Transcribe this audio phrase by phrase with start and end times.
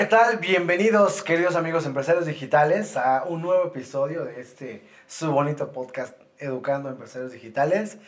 [0.00, 0.38] ¿qué tal?
[0.38, 6.88] Bienvenidos, queridos amigos empresarios digitales, a un nuevo episodio de este su bonito podcast Educando
[6.88, 7.98] a Empresarios Digitales.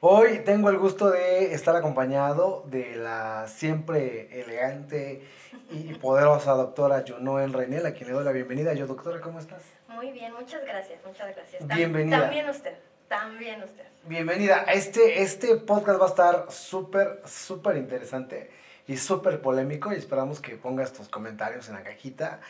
[0.00, 5.28] Hoy tengo el gusto de estar acompañado de la siempre elegante
[5.70, 8.72] y poderosa doctora Junoel Reinel, a quien le doy la bienvenida.
[8.72, 9.60] Yo, doctora, ¿cómo estás?
[9.88, 11.66] Muy bien, muchas gracias, muchas gracias.
[11.66, 12.18] Bienvenida.
[12.18, 13.84] También usted, también usted.
[14.04, 14.64] Bienvenida.
[14.72, 18.48] Este, este podcast va a estar súper, súper interesante
[18.86, 22.40] y súper polémico y esperamos que pongas tus comentarios en la cajita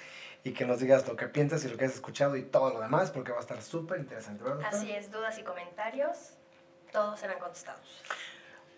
[0.44, 2.80] y que nos digas lo que piensas y lo que has escuchado y todo lo
[2.80, 4.44] demás porque va a estar súper interesante.
[4.64, 6.34] Así es, dudas y comentarios,
[6.92, 8.02] todos serán contestados.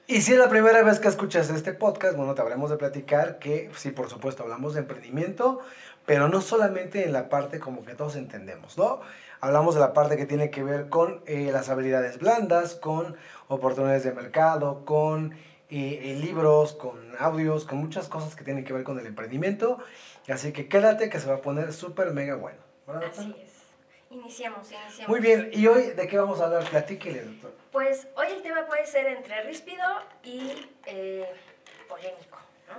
[0.07, 3.39] Y si es la primera vez que escuchas este podcast, bueno, te habremos de platicar
[3.39, 5.61] que sí, por supuesto, hablamos de emprendimiento,
[6.07, 9.03] pero no solamente en la parte como que todos entendemos, ¿no?
[9.43, 13.19] Hablamos de la parte que tiene que ver con eh, las habilidades blandas, con
[13.49, 15.37] oportunidades de mercado, con
[15.71, 19.79] eh, libros, con audios, con muchas cosas que tienen que ver con el emprendimiento.
[20.29, 22.59] Así que quédate que se va a poner súper mega bueno.
[22.87, 23.59] Así es.
[24.11, 25.09] Iniciamos, iniciamos.
[25.09, 26.65] Muy bien, ¿y hoy de qué vamos a hablar?
[26.65, 27.53] Platíquele, doctor.
[27.71, 29.85] Pues hoy el tema puede ser entre ríspido
[30.23, 31.31] y eh,
[31.87, 32.39] polémico,
[32.69, 32.77] ¿no?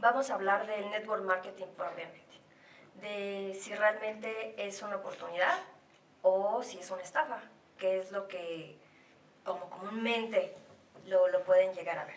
[0.00, 2.20] Vamos a hablar del network marketing propiamente,
[3.00, 5.58] de si realmente es una oportunidad
[6.22, 7.40] o si es una estafa,
[7.76, 8.78] que es lo que
[9.44, 10.54] como comúnmente
[11.06, 11.42] lo, lo
[11.76, 12.16] llegar a ver.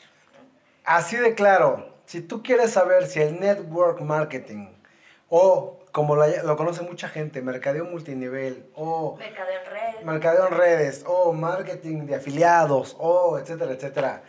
[0.86, 4.68] Así de claro, si tú quieres saber si el network marketing
[5.30, 10.06] o como lo, lo conoce mucha gente, mercadeo multinivel o Mercadeo en red.
[10.06, 14.24] mercadeo en redes o marketing de afiliados o etcétera, etcétera,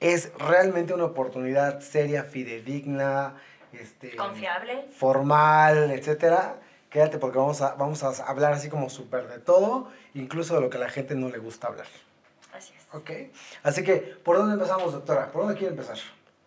[0.00, 3.34] es realmente una oportunidad seria, fidedigna,
[3.72, 4.86] este, Confiable.
[4.90, 6.56] formal, etcétera.
[6.90, 10.70] Quédate porque vamos a, vamos a hablar así como súper de todo, incluso de lo
[10.70, 11.86] que a la gente no le gusta hablar.
[12.54, 12.86] Así es.
[12.94, 13.10] ¿Ok?
[13.62, 15.30] Así que, ¿por dónde empezamos, doctora?
[15.32, 15.98] ¿Por dónde quiere empezar?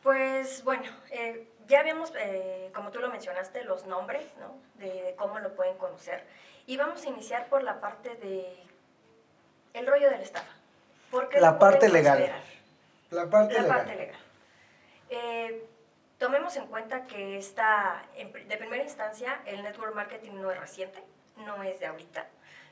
[0.02, 4.56] Pues bueno, eh, ya habíamos, eh, como tú lo mencionaste, los nombres, ¿no?
[4.76, 6.24] De, de cómo lo pueden conocer.
[6.66, 8.56] Y vamos a iniciar por la parte de
[9.74, 10.52] el rollo de la estafa.
[11.12, 12.18] ¿Por qué La parte legal.
[12.18, 12.44] considerar?
[13.12, 13.78] La parte La legal.
[13.78, 14.16] parte legal.
[15.10, 15.66] Eh,
[16.18, 17.38] tomemos en cuenta que
[18.32, 21.04] pri- de primera instancia, el network marketing no es reciente,
[21.38, 22.28] no es de ahorita,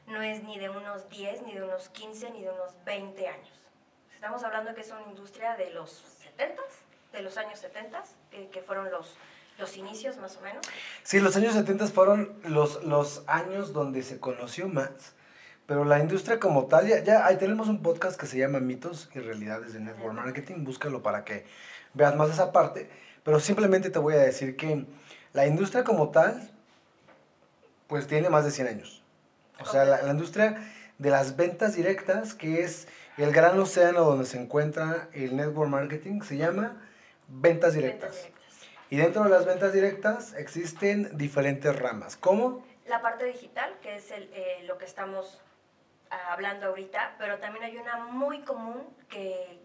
[0.07, 3.49] no es ni de unos 10, ni de unos 15, ni de unos 20 años.
[4.13, 5.91] Estamos hablando que es una industria de los
[6.23, 6.61] 70,
[7.13, 9.15] de los años 70, que, que fueron los,
[9.57, 10.65] los inicios más o menos.
[11.03, 15.13] Sí, los años 70 fueron los, los años donde se conoció más,
[15.65, 19.09] pero la industria como tal, ya, ya ahí tenemos un podcast que se llama Mitos
[19.13, 21.45] y Realidades de Network Marketing, búscalo para que
[21.93, 22.89] veas más esa parte,
[23.23, 24.85] pero simplemente te voy a decir que
[25.33, 26.49] la industria como tal,
[27.87, 29.04] pues tiene más de 100 años.
[29.59, 30.57] O sea, la, la industria
[30.97, 36.21] de las ventas directas, que es el gran océano donde se encuentra el network marketing,
[36.21, 36.81] se llama
[37.27, 38.11] ventas directas.
[38.11, 38.69] Ventas directas.
[38.89, 42.17] Y dentro de las ventas directas existen diferentes ramas.
[42.17, 42.65] ¿Cómo?
[42.87, 45.41] La parte digital, que es el, eh, lo que estamos
[46.11, 49.59] ah, hablando ahorita, pero también hay una muy común que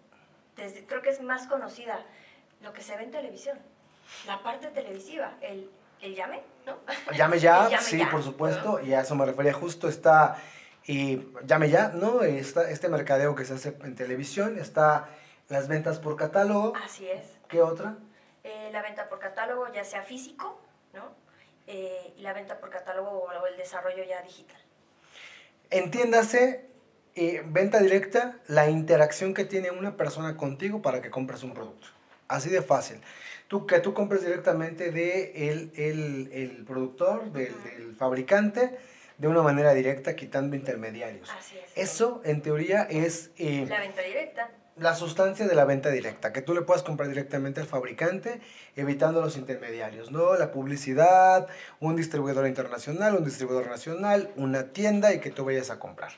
[0.57, 2.01] desde- creo que es más conocida,
[2.63, 3.59] lo que se ve en televisión,
[4.27, 5.71] la parte televisiva, el,
[6.03, 6.79] el llame, ¿no?
[7.17, 10.37] Llame ya, Llame sí, ya, por supuesto, y a eso me refería justo, está,
[10.87, 12.23] y llame ya, ¿no?
[12.23, 15.09] Está este mercadeo que se hace en televisión, está
[15.49, 17.23] las ventas por catálogo, Así es.
[17.49, 17.97] ¿qué otra?
[18.45, 20.61] Eh, la venta por catálogo, ya sea físico,
[20.95, 21.13] ¿no?
[21.67, 24.61] Eh, y la venta por catálogo o el desarrollo ya digital.
[25.71, 26.69] Entiéndase,
[27.15, 31.89] eh, venta directa, la interacción que tiene una persona contigo para que compres un producto.
[32.31, 32.99] Así de fácil.
[33.49, 38.79] Tú, que tú compres directamente de el, el, el productor, del, del fabricante,
[39.19, 41.29] de una manera directa, quitando intermediarios.
[41.37, 41.65] Así es.
[41.91, 44.49] Eso, en teoría, es eh, La venta directa.
[44.77, 48.41] la sustancia de la venta directa, que tú le puedas comprar directamente al fabricante,
[48.77, 50.37] evitando los intermediarios, ¿no?
[50.37, 51.49] La publicidad,
[51.81, 56.13] un distribuidor internacional, un distribuidor nacional, una tienda y que tú vayas a comprar.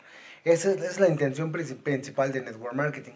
[0.44, 3.14] Esa es, la intención princip- principal de network marketing,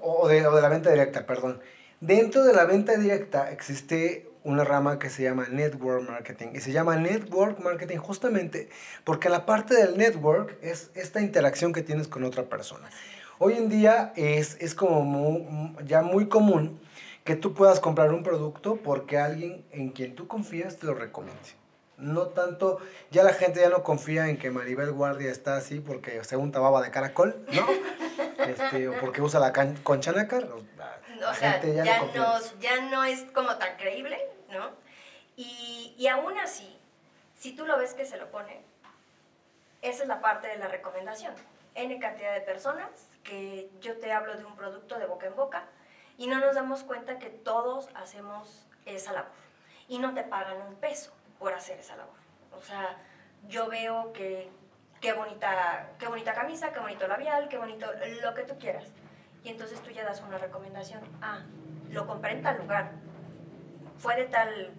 [0.00, 1.60] o de, o de la venta directa, perdón.
[2.00, 6.48] Dentro de la venta directa existe una rama que se llama network marketing.
[6.52, 8.68] Y se llama network marketing justamente
[9.02, 12.90] porque la parte del network es esta interacción que tienes con otra persona.
[13.38, 16.78] Hoy en día es, es como ya muy común
[17.24, 21.40] que tú puedas comprar un producto porque alguien en quien tú confías te lo recomiende.
[21.96, 22.78] No tanto,
[23.10, 26.60] ya la gente ya no confía en que Maribel Guardia está así porque se unta
[26.60, 27.66] baba de caracol, ¿no?
[28.46, 29.52] Este, o porque usa la
[29.82, 30.46] concha nácar.
[31.24, 34.18] O- sea, ya, no ya no es como tan creíble,
[34.50, 34.70] ¿no?
[35.36, 36.78] Y, y aún así,
[37.38, 38.60] si tú lo ves que se lo pone,
[39.82, 41.34] esa es la parte de la recomendación.
[41.74, 42.88] N cantidad de personas
[43.22, 45.64] que yo te hablo de un producto de boca en boca
[46.16, 49.30] y no nos damos cuenta que todos hacemos esa labor.
[49.88, 52.16] y no te pagan un peso por hacer esa labor.
[52.58, 52.96] O sea,
[53.48, 54.48] yo veo que
[55.00, 57.86] qué bonita, qué bonita camisa, qué bonito labial, qué bonito
[58.22, 58.84] lo que tú quieras.
[59.46, 61.00] Y entonces tú ya das una recomendación.
[61.22, 61.38] Ah,
[61.92, 62.90] lo compré en tal lugar.
[63.96, 64.72] Fue de tal,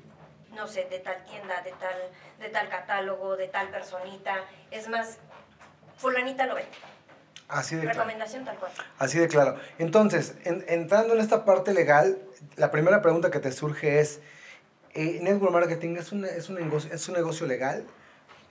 [0.53, 1.95] no sé, de tal tienda, de tal,
[2.37, 4.35] de tal catálogo, de tal personita.
[4.69, 5.19] Es más,
[5.95, 6.65] fulanita lo ve.
[7.47, 8.73] Así de Recomendación tal cual.
[8.99, 9.57] Así de claro.
[9.79, 12.17] Entonces, entrando en esta parte legal,
[12.57, 14.19] la primera pregunta que te surge es,
[14.93, 17.85] eh, ¿network marketing es un, es, un negocio, es un negocio legal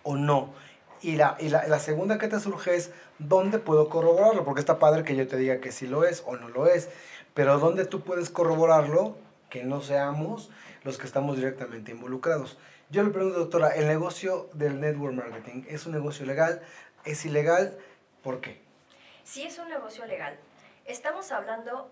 [0.02, 0.54] o no?
[1.02, 4.44] Y, la, y la, la, segunda que te surge es, ¿dónde puedo corroborarlo?
[4.44, 6.88] Porque está padre que yo te diga que sí lo es o no lo es,
[7.34, 9.16] pero ¿dónde tú puedes corroborarlo
[9.50, 10.50] que no seamos
[10.84, 12.58] los que estamos directamente involucrados?
[12.88, 16.62] Yo le pregunto, doctora, ¿el negocio del network marketing es un negocio legal?
[17.04, 17.76] ¿Es ilegal?
[18.22, 18.60] ¿Por qué?
[19.24, 20.38] Si es un negocio legal,
[20.84, 21.90] estamos hablando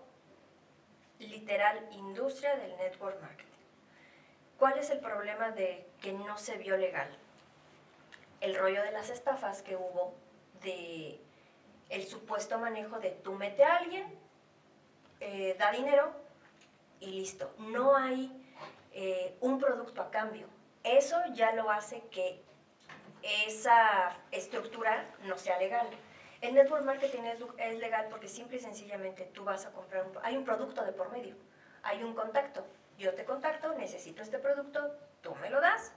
[1.19, 3.45] literal industria del network marketing.
[4.57, 7.09] ¿Cuál es el problema de que no se vio legal?
[8.41, 10.13] El rollo de las estafas que hubo
[10.61, 11.19] de
[11.89, 14.05] el supuesto manejo de tú mete a alguien,
[15.19, 16.11] eh, da dinero
[16.99, 17.53] y listo.
[17.57, 18.31] No hay
[18.93, 20.47] eh, un producto a cambio.
[20.83, 22.41] Eso ya lo hace que
[23.47, 25.87] esa estructura no sea legal.
[26.41, 27.23] El network marketing
[27.57, 30.91] es, legal porque simple y sencillamente tú vas a comprar, un, hay un producto de
[30.91, 31.35] por medio,
[31.81, 32.65] hay un contacto.
[32.99, 35.91] Yo te contacto, necesito este producto, tú me lo das,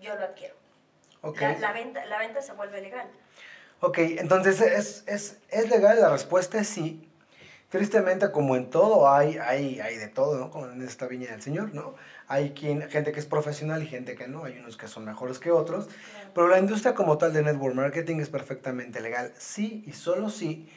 [0.00, 0.54] yo lo adquiero.
[1.22, 1.54] Okay.
[1.54, 3.08] La, la, venta, la venta se vuelve legal.
[3.80, 7.04] Ok, entonces es, es, es legal, la respuesta es sí.
[7.68, 10.50] Tristemente, como en todo, hay, hay, hay de todo, ¿no?
[10.50, 11.94] Como en esta viña del Señor, ¿no?
[12.26, 15.38] Hay quien, gente que es profesional y gente que no, hay unos que son mejores
[15.38, 16.30] que otros, Claro.
[16.34, 20.68] pero la industria como tal de network marketing es perfectamente legal, sí y solo si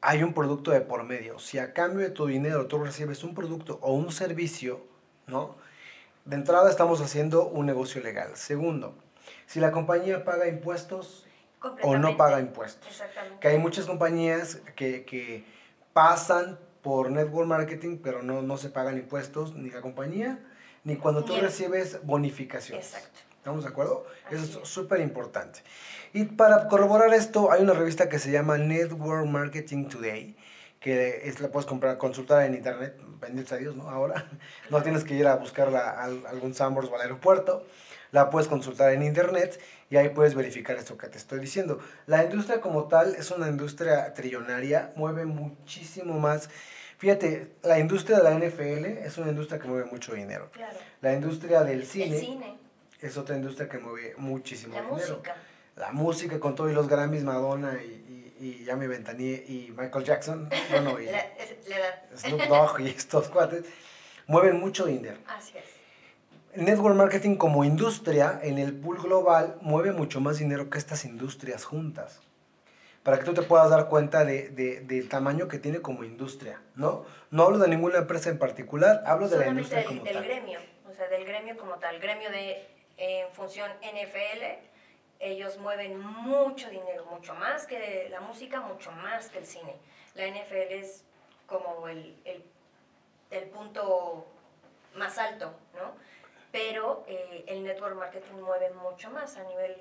[0.00, 1.38] hay un producto de por medio.
[1.38, 4.84] Si a cambio de tu dinero tú recibes un producto o un servicio,
[5.28, 5.56] ¿no?
[6.24, 8.36] De entrada estamos haciendo un negocio legal.
[8.36, 8.96] Segundo,
[9.46, 11.26] si la compañía paga impuestos
[11.82, 12.88] o no paga impuestos.
[12.88, 13.38] Exactamente.
[13.40, 15.44] Que hay muchas compañías que, que
[15.92, 20.40] pasan por network marketing, pero no, no se pagan impuestos ni la compañía,
[20.84, 22.86] ni cuando tú Ni el- recibes bonificaciones.
[22.94, 23.20] Exacto.
[23.36, 24.06] ¿Estamos de acuerdo?
[24.30, 24.68] Eso Así es es.
[24.68, 25.60] súper importante.
[26.12, 30.36] Y para corroborar esto, hay una revista que se llama Network Marketing Today,
[30.80, 33.88] que es, la puedes comprar, consultar en internet, bendito a Dios, ¿no?
[33.88, 34.28] Ahora
[34.70, 37.66] no tienes que ir a buscarla a al- algún Sambors o al aeropuerto,
[38.12, 39.60] la puedes consultar en internet
[39.90, 41.80] y ahí puedes verificar esto que te estoy diciendo.
[42.06, 46.48] La industria como tal es una industria trillonaria, mueve muchísimo más.
[46.98, 50.50] Fíjate, la industria de la NFL es una industria que mueve mucho dinero.
[50.52, 50.78] Claro.
[51.00, 52.58] La industria del cine,
[53.00, 54.96] es otra industria que mueve muchísimo la dinero.
[54.98, 55.36] música.
[55.74, 60.48] La música con todos los Grammys, Madonna y, y, y Yami Ventanier y Michael Jackson,
[60.70, 62.16] bueno, y La, la.
[62.16, 63.64] Snoop Dogg y estos cuates,
[64.26, 65.16] mueven mucho dinero.
[65.26, 65.64] Así es.
[66.52, 71.04] El network marketing como industria en el pool global mueve mucho más dinero que estas
[71.04, 72.20] industrias juntas.
[73.02, 76.60] Para que tú te puedas dar cuenta de, de- del tamaño que tiene como industria,
[76.76, 77.04] ¿no?
[77.30, 80.24] No hablo de ninguna empresa en particular, hablo de la industria del, como del tal.
[80.24, 81.98] gremio, o sea, del gremio como tal.
[81.98, 82.64] Gremio de
[82.98, 84.44] en función NFL,
[85.20, 89.74] ellos mueven mucho dinero, mucho más que la música, mucho más que el cine.
[90.14, 91.02] La NFL es
[91.46, 92.44] como el, el,
[93.30, 94.26] el punto
[94.96, 95.94] más alto, ¿no?
[96.52, 99.74] Pero eh, el network marketing mueve mucho más a nivel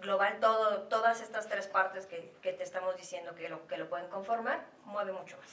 [0.00, 0.38] global.
[0.40, 4.08] Todo, todas estas tres partes que, que te estamos diciendo que lo, que lo pueden
[4.08, 5.48] conformar, mueve mucho más.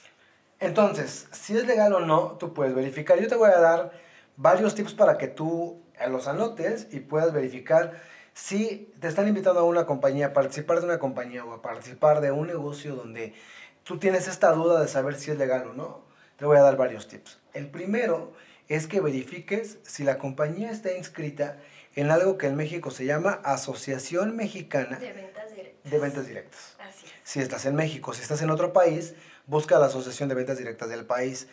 [0.60, 3.18] Entonces, si es legal o no, tú puedes verificar.
[3.18, 3.92] Yo te voy a dar
[4.36, 8.00] varios tips para que tú eh, los anotes y puedas verificar
[8.34, 12.20] si te están invitando a una compañía, a participar de una compañía o a participar
[12.20, 13.34] de un negocio donde
[13.82, 16.02] tú tienes esta duda de saber si es legal o no.
[16.36, 17.40] Te voy a dar varios tips.
[17.52, 18.32] El primero
[18.68, 21.58] es que verifiques si la compañía está inscrita
[21.94, 25.90] en algo que en México se llama Asociación Mexicana De ventas directas.
[25.90, 27.12] de Ventas Directas Así es.
[27.24, 28.12] si estás en México.
[28.14, 29.14] Si estás en otro país,
[29.46, 31.48] busca la Asociación de Ventas Directas del país.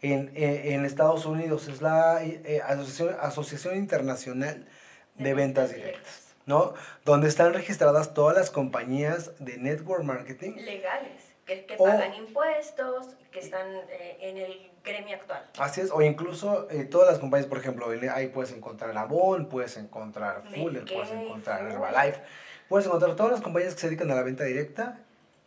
[0.00, 4.68] En, eh, en Estados Unidos es la eh, Asociación, Asociación Internacional
[5.16, 6.74] de, Ventas Directas, ¿no?
[7.04, 10.52] Donde están registradas todas las compañías de network marketing.
[10.52, 15.48] legales, que, que O- pagan impuestos, que están eh, en el gremio actual.
[15.58, 19.76] Así es, o incluso eh, todas las compañías, por ejemplo, ahí puedes encontrar Avon, puedes
[19.78, 21.66] encontrar Fuller, puedes encontrar.
[21.70, 22.20] Herbalife,
[22.68, 25.00] puedes encontrar todas las compañías que se dedican a la venta directa,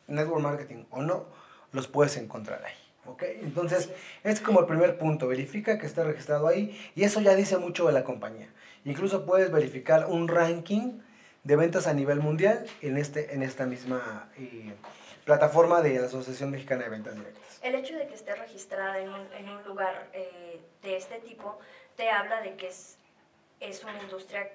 [0.08, 1.27] network marketing o no,
[1.72, 2.74] los puedes encontrar ahí.
[3.05, 3.24] ¿ok?
[3.43, 3.93] Entonces, Así
[4.24, 7.86] es como el primer punto, verifica que esté registrado ahí y eso ya dice mucho
[7.86, 8.50] de la compañía.
[8.86, 11.00] Incluso puedes verificar un ranking
[11.43, 14.74] de ventas a nivel mundial en, este, en esta misma eh,
[15.25, 17.60] plataforma de la Asociación Mexicana de Ventas Directas.
[17.62, 21.60] El hecho de que esté registrada en un, en un lugar eh, de este tipo
[21.96, 22.98] te habla de que es
[23.62, 24.51] es una industria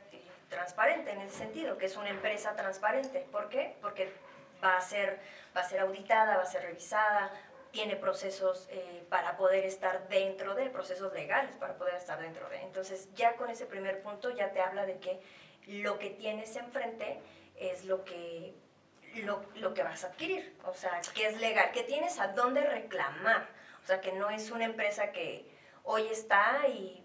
[0.51, 3.27] transparente en ese sentido, que es una empresa transparente.
[3.33, 3.77] ¿Por qué?
[3.81, 4.13] Porque
[4.63, 5.21] va a ser,
[5.57, 7.31] va a ser auditada, va a ser revisada,
[7.71, 12.63] tiene procesos eh, para poder estar dentro de, procesos legales para poder estar dentro de.
[12.63, 15.21] Entonces ya con ese primer punto ya te habla de que
[15.69, 17.21] lo que tienes enfrente
[17.57, 18.55] es lo que,
[19.23, 22.63] lo, lo que vas a adquirir, o sea, que es legal, que tienes a dónde
[22.63, 23.49] reclamar,
[23.83, 25.51] o sea, que no es una empresa que
[25.85, 27.05] hoy está y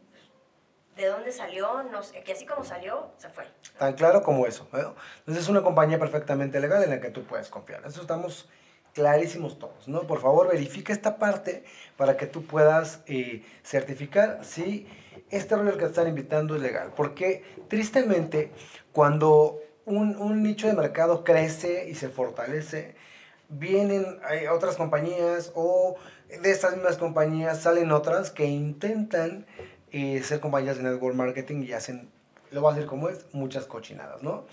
[0.96, 3.46] de dónde salió, no sé, que así como salió, se fue.
[3.78, 4.68] Tan claro como eso.
[4.74, 7.86] Entonces es una compañía perfectamente legal en la que tú puedes confiar.
[7.86, 8.50] Eso estamos
[8.94, 10.02] clarísimos todos, ¿no?
[10.02, 11.64] Por favor, verifica esta parte
[11.96, 14.88] para que tú puedas eh, certificar si
[15.30, 16.92] este rol al que te están invitando es legal.
[16.96, 18.52] Porque tristemente,
[18.92, 19.60] cuando
[19.92, 22.96] un, un nicho de mercado crece y se fortalece,
[23.50, 24.20] vienen
[24.52, 25.98] otras compañías o
[26.42, 29.46] de estas mismas compañías salen otras que intentan
[29.92, 32.10] eh, ser compañías de network marketing y hacen,
[32.52, 34.46] lo voy a decir como es, muchas cochinadas, ¿no?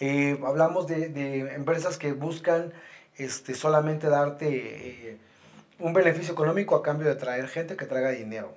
[0.00, 2.72] Eh, hablamos de, de, empresas que buscan
[3.16, 5.18] este, solamente darte eh,
[5.80, 8.54] un beneficio económico a cambio de traer gente que traiga dinero.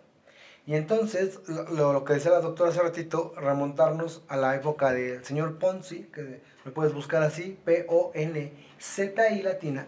[0.69, 5.25] Y entonces, lo, lo, que decía la doctora hace ratito, remontarnos a la época del
[5.25, 9.87] señor Ponzi, que me puedes buscar así, P-O-N-Z-I latina.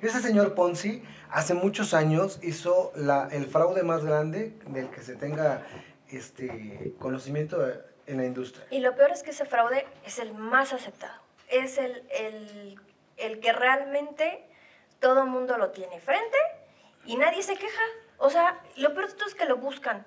[0.00, 5.16] Ese señor Ponzi hace muchos años hizo la, el fraude más grande del que se
[5.16, 5.66] tenga
[6.08, 7.62] este, conocimiento
[8.06, 8.64] en la industria.
[8.70, 11.20] Y lo peor es que ese fraude es el más aceptado.
[11.50, 12.80] Es el, el,
[13.18, 14.46] el que realmente
[14.98, 16.38] todo mundo lo tiene frente
[17.04, 17.82] y nadie se queja.
[18.16, 20.06] O sea, lo peor de todo es que lo buscan.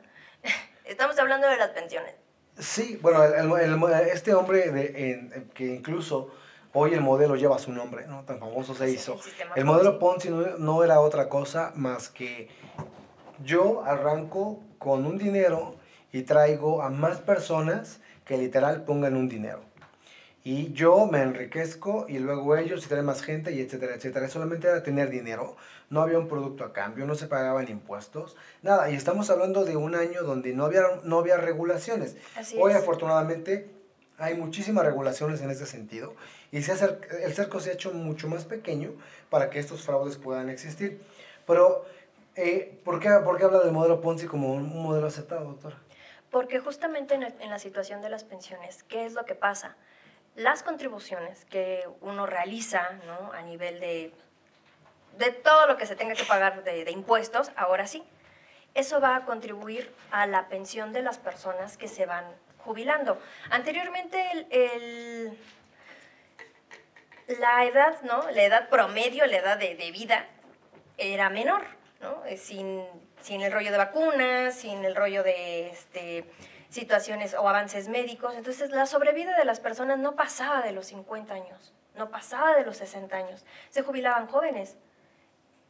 [0.85, 2.13] Estamos hablando de las pensiones.
[2.57, 6.31] Sí, bueno, el, el, este hombre de, en, que incluso
[6.77, 8.25] Hoy el modelo lleva su nombre, ¿no?
[8.25, 9.17] Tan famoso se hizo.
[9.55, 12.49] El, el modelo Ponzi no, no, era otra cosa más que
[13.45, 15.77] yo arranco con un dinero
[16.11, 19.61] y traigo a más personas que literal pongan un dinero.
[20.43, 24.27] Y yo me enriquezco y luego ellos y traen más gente y etcétera, etcétera.
[24.27, 25.55] Solamente era tener dinero,
[25.95, 28.89] no había un producto a cambio, no se pagaban impuestos, nada.
[28.91, 32.17] Y estamos hablando de un año donde no había, no había regulaciones.
[32.35, 32.77] Así Hoy es.
[32.77, 33.69] afortunadamente
[34.17, 36.13] hay muchísimas regulaciones en ese sentido
[36.51, 38.91] y se hace, el cerco se ha hecho mucho más pequeño
[39.29, 41.01] para que estos fraudes puedan existir.
[41.47, 41.85] Pero,
[42.35, 45.77] eh, ¿por, qué, ¿por, qué, habla del modelo Ponzi como un, modelo aceptado, doctora?
[46.29, 49.77] Porque justamente en, el, en, la situación de las pensiones, ¿qué es lo que pasa?
[50.35, 53.31] Las contribuciones que uno realiza ¿no?
[53.31, 54.11] a nivel de,
[55.17, 58.03] de todo lo que se tenga que pagar de, impuestos, ahora sí,
[58.74, 62.25] eso va a contribuir a la pensión de las personas que se van
[62.60, 63.19] jubilando.
[63.50, 65.38] Anteriormente el,
[67.39, 68.29] la edad, ¿no?
[68.31, 70.25] La edad promedio, la edad de, de vida
[70.98, 71.63] era menor,
[72.01, 72.25] ¿no?
[72.25, 72.84] Eh, sin,
[73.22, 76.25] sin, el rollo de vacunas, sin el rollo de este,
[76.69, 78.34] situaciones o avances médicos.
[78.36, 82.65] Entonces la sobrevida de las personas no pasaba de los 50 años, no pasaba de
[82.65, 83.45] los 60 años.
[83.69, 84.77] Se jubilaban jóvenes.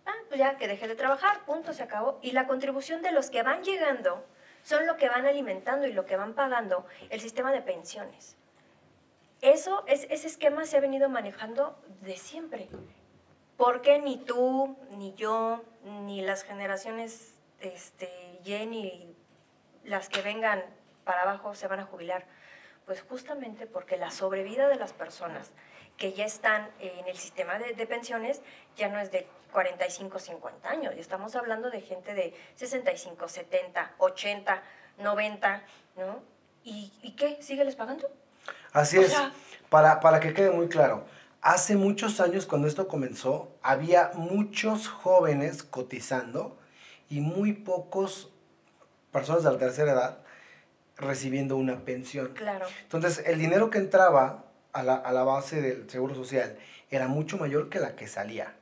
[0.06, 2.20] Ah, pues ya que dejé de trabajar, punto, se acabó.
[2.22, 4.26] Y la contribución de los que van llegando
[4.64, 8.38] son lo que van alimentando y lo que van pagando el sistema de pensiones.
[9.42, 12.68] Eso, es, ese esquema se ha venido manejando de siempre.
[13.58, 18.10] Porque ni tú, ni yo, ni las generaciones este,
[18.44, 19.16] Y,
[19.84, 20.64] las que vengan
[21.04, 22.26] para abajo se van a jubilar?
[22.86, 25.52] Pues justamente porque la sobrevida de las personas
[25.98, 28.42] que ya están en el sistema de pensiones
[28.76, 30.94] ya no es de 45, 50 años.
[30.98, 34.64] Y estamos hablando de gente de 65, 70, 80,
[34.98, 35.64] 90,
[35.96, 36.22] ¿no?
[36.66, 37.42] ¿Y, y qué?
[37.42, 38.10] ¿Sígueles pagando?
[38.74, 39.12] Así o es.
[39.12, 39.32] Sea,
[39.70, 41.06] para, para que quede muy claro,
[41.42, 46.58] hace muchos años cuando esto comenzó, había muchos jóvenes cotizando
[47.10, 48.34] y muy pocos
[49.14, 50.18] personas de la tercera edad
[50.98, 52.34] recibiendo una pensión.
[52.34, 52.66] Claro.
[52.82, 54.44] Entonces, el dinero que entraba
[54.74, 56.58] a la, a la base del Seguro Social
[56.90, 58.54] era mucho mayor que la que salía.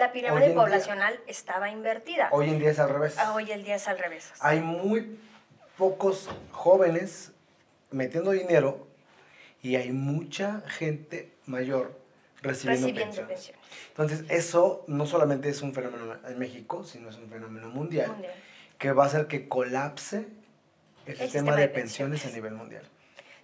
[0.00, 2.30] La pirámide poblacional día, estaba invertida.
[2.32, 3.16] Hoy en día es al revés.
[3.34, 4.32] Hoy el día es al revés.
[4.40, 5.18] Hay muy
[5.76, 7.32] pocos jóvenes
[7.90, 8.86] metiendo dinero
[9.62, 12.00] y hay mucha gente mayor
[12.40, 13.28] recibiendo, Recibiendo pensiones.
[13.28, 13.88] pensiones.
[13.88, 18.32] Entonces, eso no solamente es un fenómeno en México, sino es un fenómeno mundial, Mundial.
[18.78, 20.24] que va a hacer que colapse el,
[21.04, 22.32] El sistema, sistema de, de pensiones, pensiones.
[22.32, 22.84] a nivel mundial.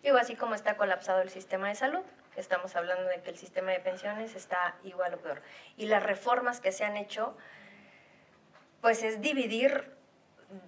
[0.03, 2.01] Digo, así como está colapsado el sistema de salud,
[2.37, 5.43] estamos hablando de que el sistema de pensiones está igual o peor.
[5.77, 7.37] Y las reformas que se han hecho,
[8.81, 9.93] pues es dividir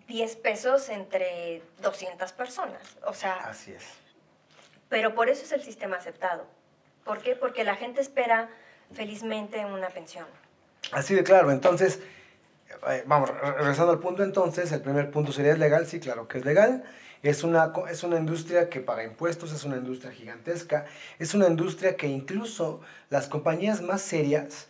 [0.07, 2.83] 10 pesos entre 200 personas.
[3.05, 3.85] O sea, Así es.
[4.89, 6.47] pero por eso es el sistema aceptado.
[7.05, 7.37] ¿Por qué?
[7.37, 8.49] Porque la gente espera
[8.93, 10.27] felizmente una pensión.
[10.93, 11.51] Así de claro.
[11.51, 12.01] Entonces,
[12.89, 15.87] eh, vamos, re- regresando al punto entonces, el primer punto sería, ¿es legal?
[15.87, 16.85] Sí, claro que es legal.
[17.23, 20.87] Es una, es una industria que paga impuestos, es una industria gigantesca,
[21.19, 24.69] es una industria que incluso las compañías más serias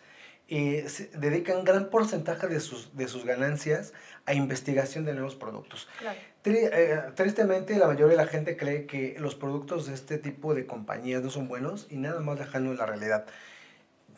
[0.48, 3.92] eh, se- dedican gran porcentaje de sus, de sus ganancias
[4.24, 5.88] a investigación de nuevos productos.
[5.98, 6.18] Claro.
[6.42, 10.54] Tri- eh, tristemente, la mayoría de la gente cree que los productos de este tipo
[10.54, 13.26] de compañías no son buenos y nada más lejano de la realidad.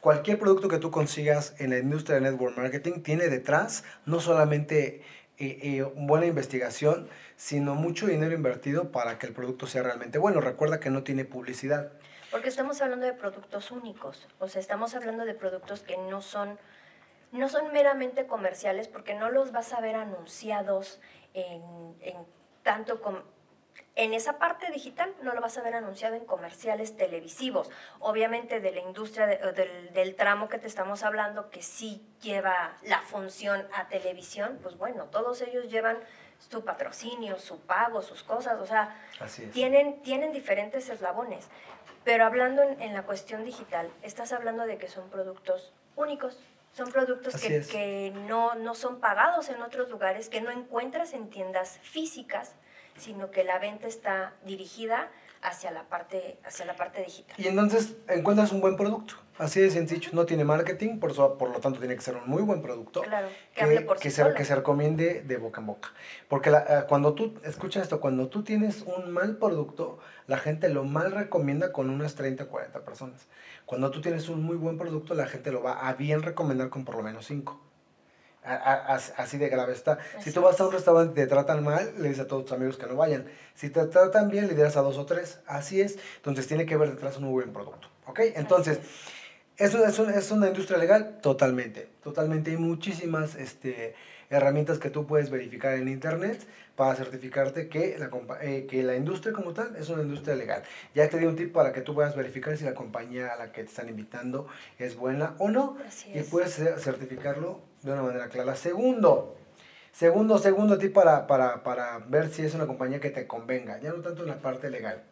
[0.00, 5.02] Cualquier producto que tú consigas en la industria de network marketing tiene detrás no solamente
[5.40, 10.40] eh, buena investigación, sino mucho dinero invertido para que el producto sea realmente bueno.
[10.40, 11.92] Recuerda que no tiene publicidad.
[12.30, 16.58] Porque estamos hablando de productos únicos, o sea, estamos hablando de productos que no son,
[17.32, 21.00] no son meramente comerciales porque no los vas a ver anunciados
[21.34, 21.62] en,
[22.00, 22.16] en
[22.62, 23.22] tanto com-
[24.04, 27.70] en esa parte digital, no lo vas a ver anunciado en comerciales televisivos.
[27.98, 32.76] Obviamente de la industria de- del, del tramo que te estamos hablando, que sí lleva
[32.82, 35.98] la función a televisión, pues bueno, todos ellos llevan
[36.38, 38.96] su patrocinio, su pago, sus cosas, o sea,
[39.52, 41.48] tienen, tienen diferentes eslabones.
[42.02, 46.38] Pero hablando en, en la cuestión digital, estás hablando de que son productos únicos.
[46.72, 47.68] Son productos que, es.
[47.68, 52.54] que no, no son pagados en otros lugares, que no encuentras en tiendas físicas,
[52.96, 55.08] sino que la venta está dirigida
[55.42, 57.34] hacia la parte, hacia la parte digital.
[57.38, 59.14] Y entonces encuentras un buen producto.
[59.38, 60.10] Así de sencillo.
[60.12, 63.00] No tiene marketing, por, eso, por lo tanto tiene que ser un muy buen producto.
[63.00, 65.88] Claro, que que, hable por que sí se, que se recomiende de boca en boca.
[66.28, 70.68] Porque la- eh, cuando tú, escucha esto, cuando tú tienes un mal producto, la gente
[70.68, 73.28] lo mal recomienda con unas 30, 40 personas.
[73.64, 76.84] Cuando tú tienes un muy buen producto, la gente lo va a bien recomendar con
[76.84, 77.58] por lo menos 5.
[78.42, 79.98] Así de grave está.
[80.20, 80.74] Si tú vas a un es.
[80.76, 83.26] restaurante y te tratan mal, le dices a todos tus amigos que no vayan.
[83.54, 85.40] Si te tratan bien, le dirás a dos o tres.
[85.46, 85.98] Así es.
[86.16, 87.88] Entonces tiene que ver detrás un muy buen producto.
[88.06, 88.20] ¿Ok?
[88.34, 88.80] Entonces,
[89.56, 91.18] ¿Es una, es, una, ¿Es una industria legal?
[91.20, 91.86] Totalmente.
[92.02, 92.50] Totalmente.
[92.50, 93.94] Hay muchísimas este,
[94.30, 96.40] herramientas que tú puedes verificar en Internet
[96.76, 98.08] para certificarte que la,
[98.40, 100.62] eh, que la industria como tal es una industria legal.
[100.94, 103.52] Ya te di un tip para que tú puedas verificar si la compañía a la
[103.52, 104.46] que te están invitando
[104.78, 105.76] es buena o no.
[105.86, 106.28] Así Y es.
[106.28, 108.56] puedes cer- certificarlo de una manera clara.
[108.56, 109.36] Segundo,
[109.92, 113.78] segundo, segundo tip para, para, para ver si es una compañía que te convenga.
[113.80, 115.02] Ya no tanto en la parte legal.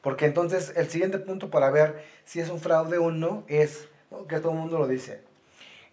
[0.00, 3.88] Porque entonces el siguiente punto para ver si es un fraude o no es,
[4.28, 5.22] que todo el mundo lo dice,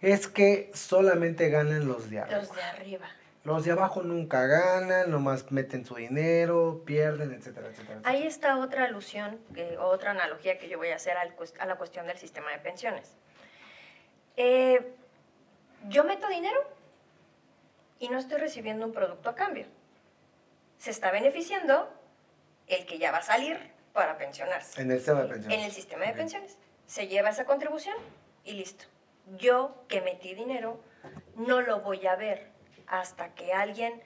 [0.02, 2.38] es que solamente ganan los de arriba.
[2.38, 3.06] Los de arriba.
[3.44, 7.94] Los de abajo nunca ganan, nomás meten su dinero, pierden, etcétera, etcétera.
[7.94, 8.00] etcétera.
[8.04, 9.40] Ahí está otra alusión,
[9.80, 12.58] o otra analogía que yo voy a hacer al a la cuestión del sistema de
[12.58, 13.16] pensiones.
[14.36, 14.94] Eh,
[15.88, 16.58] yo meto dinero
[17.98, 19.66] y no estoy recibiendo un producto a cambio.
[20.78, 21.92] Se está beneficiando
[22.66, 23.58] el que ya va a salir
[23.92, 24.80] para pensionarse.
[24.80, 25.58] En el sistema de pensiones.
[25.58, 26.58] En el sistema de pensiones.
[26.86, 27.96] Se lleva esa contribución
[28.44, 28.86] y listo.
[29.36, 30.80] Yo que metí dinero
[31.36, 32.50] no lo voy a ver
[32.86, 34.02] hasta que alguien,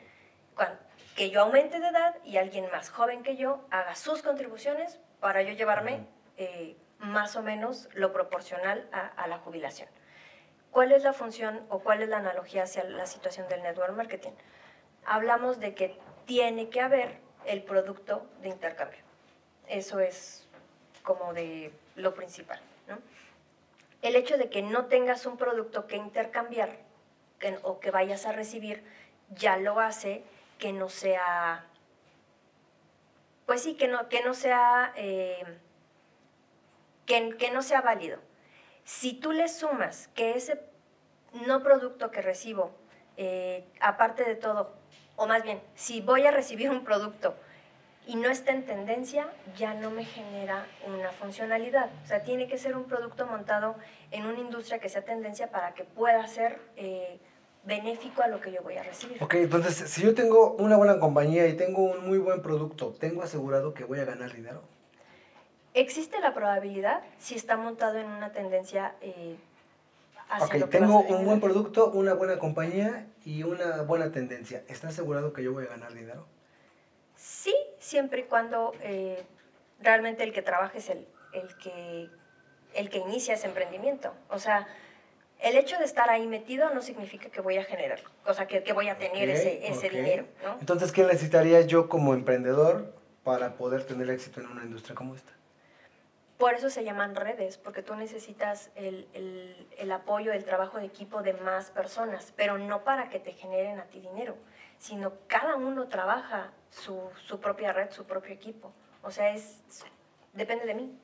[1.16, 5.42] que yo aumente de edad y alguien más joven que yo haga sus contribuciones para
[5.42, 9.88] yo llevarme eh, más o menos lo proporcional a, a la jubilación.
[10.70, 14.32] ¿Cuál es la función o cuál es la analogía hacia la situación del network marketing?
[15.04, 19.00] Hablamos de que tiene que haber el producto de intercambio.
[19.68, 20.46] Eso es
[21.02, 22.60] como de lo principal.
[24.02, 26.76] El hecho de que no tengas un producto que intercambiar
[27.62, 28.84] o que vayas a recibir
[29.30, 30.22] ya lo hace
[30.58, 31.64] que no sea,
[33.46, 35.44] pues sí, que no, que no sea, eh,
[37.06, 38.18] que no sea válido.
[38.86, 40.60] Si tú le sumas que ese
[41.44, 42.70] no producto que recibo,
[43.16, 44.72] eh, aparte de todo,
[45.16, 47.34] o más bien, si voy a recibir un producto
[48.06, 51.90] y no está en tendencia, ya no me genera una funcionalidad.
[52.04, 53.74] O sea, tiene que ser un producto montado
[54.12, 57.18] en una industria que sea tendencia para que pueda ser eh,
[57.64, 59.20] benéfico a lo que yo voy a recibir.
[59.20, 63.24] Ok, entonces, si yo tengo una buena compañía y tengo un muy buen producto, ¿tengo
[63.24, 64.62] asegurado que voy a ganar dinero?
[65.76, 69.36] Existe la probabilidad si está montado en una tendencia eh,
[70.30, 73.82] hacia Ok, lo que tengo vas a un buen producto, una buena compañía y una
[73.82, 74.64] buena tendencia.
[74.68, 76.26] ¿Está asegurado que yo voy a ganar dinero?
[77.14, 79.22] Sí, siempre y cuando eh,
[79.78, 82.08] realmente el que trabaja es el, el, que,
[82.72, 84.14] el que inicia ese emprendimiento.
[84.30, 84.66] O sea,
[85.40, 88.62] el hecho de estar ahí metido no significa que voy a generar, o sea, que,
[88.62, 90.56] que voy a tener ese, ese dinero, ¿no?
[90.58, 95.36] Entonces, ¿qué necesitaría yo como emprendedor para poder tener éxito en una industria como esta?
[96.38, 100.84] Por eso se llaman redes, porque tú necesitas el, el- el apoyo, el trabajo de
[100.84, 104.36] equipo de más personas, pero no para que te generen a ti dinero,
[104.78, 108.70] sino cada uno trabaja su, su propia red, su propio equipo.
[109.02, 109.60] O sea, es,
[110.34, 110.98] depende de mí.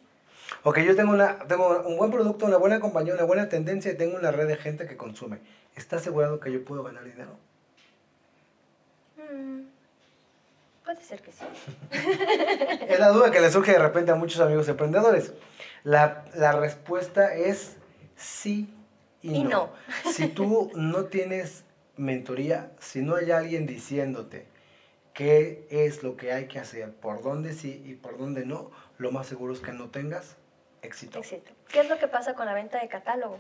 [0.65, 3.97] Ok, yo tengo, una, tengo un buen producto, una buena compañía, una buena tendencia y
[3.97, 5.39] tengo una red de gente que consume.
[5.77, 7.39] ¿Está asegurado que yo puedo ganar dinero?
[9.17, 9.63] Mm,
[10.85, 11.45] Puede ser que sí.
[12.89, 15.33] es la duda que le surge de repente a muchos amigos emprendedores.
[15.85, 17.77] La, la respuesta es
[18.17, 18.73] sí
[19.23, 19.51] y, Y no.
[20.05, 20.13] no.
[20.13, 21.65] Si tú no tienes
[21.97, 24.47] mentoría, si no hay alguien diciéndote
[25.15, 29.13] qué es lo que hay que hacer, por dónde sí y por dónde no, lo
[29.13, 30.37] más seguro es que no tengas
[30.83, 31.19] éxito.
[31.21, 31.53] Éxito.
[31.69, 33.39] ¿Qué es lo que pasa con la venta de catálogo?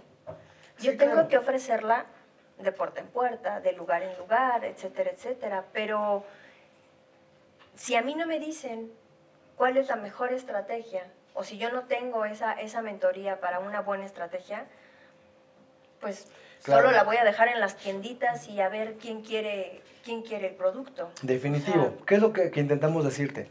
[0.78, 1.28] Yo Sí, tengo claro.
[1.28, 2.06] que ofrecerla
[2.58, 5.64] de puerta en puerta, de lugar en lugar, etcétera, etcétera.
[5.72, 6.24] Pero
[7.82, 8.92] si a mí no me dicen
[9.56, 11.02] cuál es la mejor estrategia,
[11.34, 14.66] o si yo no tengo esa, esa mentoría para una buena estrategia,
[16.00, 16.28] pues
[16.62, 16.82] Claro.
[16.82, 20.50] solo la voy a dejar en las tienditas y a ver quién quiere, quién quiere
[20.50, 21.10] el producto.
[21.22, 21.82] Definitivo.
[21.82, 23.48] O sea, ¿Qué es lo que, que intentamos decirte?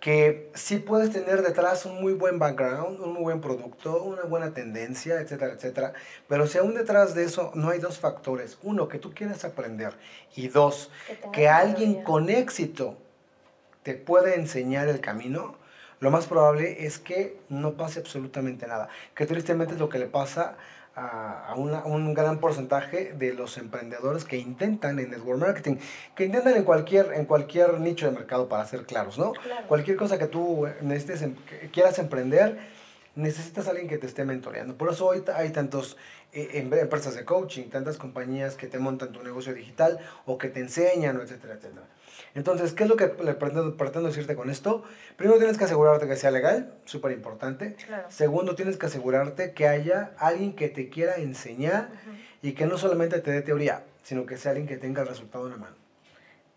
[0.00, 4.54] Que sí puedes tener detrás un muy buen background, un muy buen producto, una buena
[4.54, 5.92] tendencia, etcétera, etcétera.
[6.26, 8.58] Pero si aún detrás de eso no hay dos factores.
[8.64, 9.92] Uno, que tú quieras aprender.
[10.34, 10.90] Y dos,
[11.32, 12.96] que alguien con éxito
[13.88, 15.54] te puede enseñar el camino,
[16.00, 18.90] lo más probable es que no pase absolutamente nada.
[19.14, 20.58] Que tristemente es lo que le pasa
[20.94, 25.76] a, una- un gran porcentaje de los emprendedores que intentan en network marketing,
[26.14, 29.32] que intentan en cualquier, en cualquier nicho de mercado, para ser claros, ¿no?
[29.32, 29.66] Claro.
[29.68, 32.58] Cualquier cosa que tú eh, necesites, em- que quieras emprender,
[33.22, 34.76] necesitas a alguien que te esté mentoreando.
[34.76, 35.96] Por eso hoy hay tantos
[36.32, 40.48] eh, em- empresas de coaching, tantas compañías que te montan tu negocio digital o que
[40.48, 41.86] te enseñan, etcétera, etcétera.
[42.34, 44.84] Entonces, ¿qué es lo que le pretendo, pretendo decirte con esto?
[45.16, 47.74] Primero tienes que asegurarte que sea legal, súper importante.
[47.86, 48.08] Claro.
[48.10, 51.88] Segundo, tienes que asegurarte que haya alguien que te quiera enseñar
[52.40, 55.46] y que no solamente te dé teoría, sino que sea alguien que tenga el resultado
[55.46, 55.76] en la mano.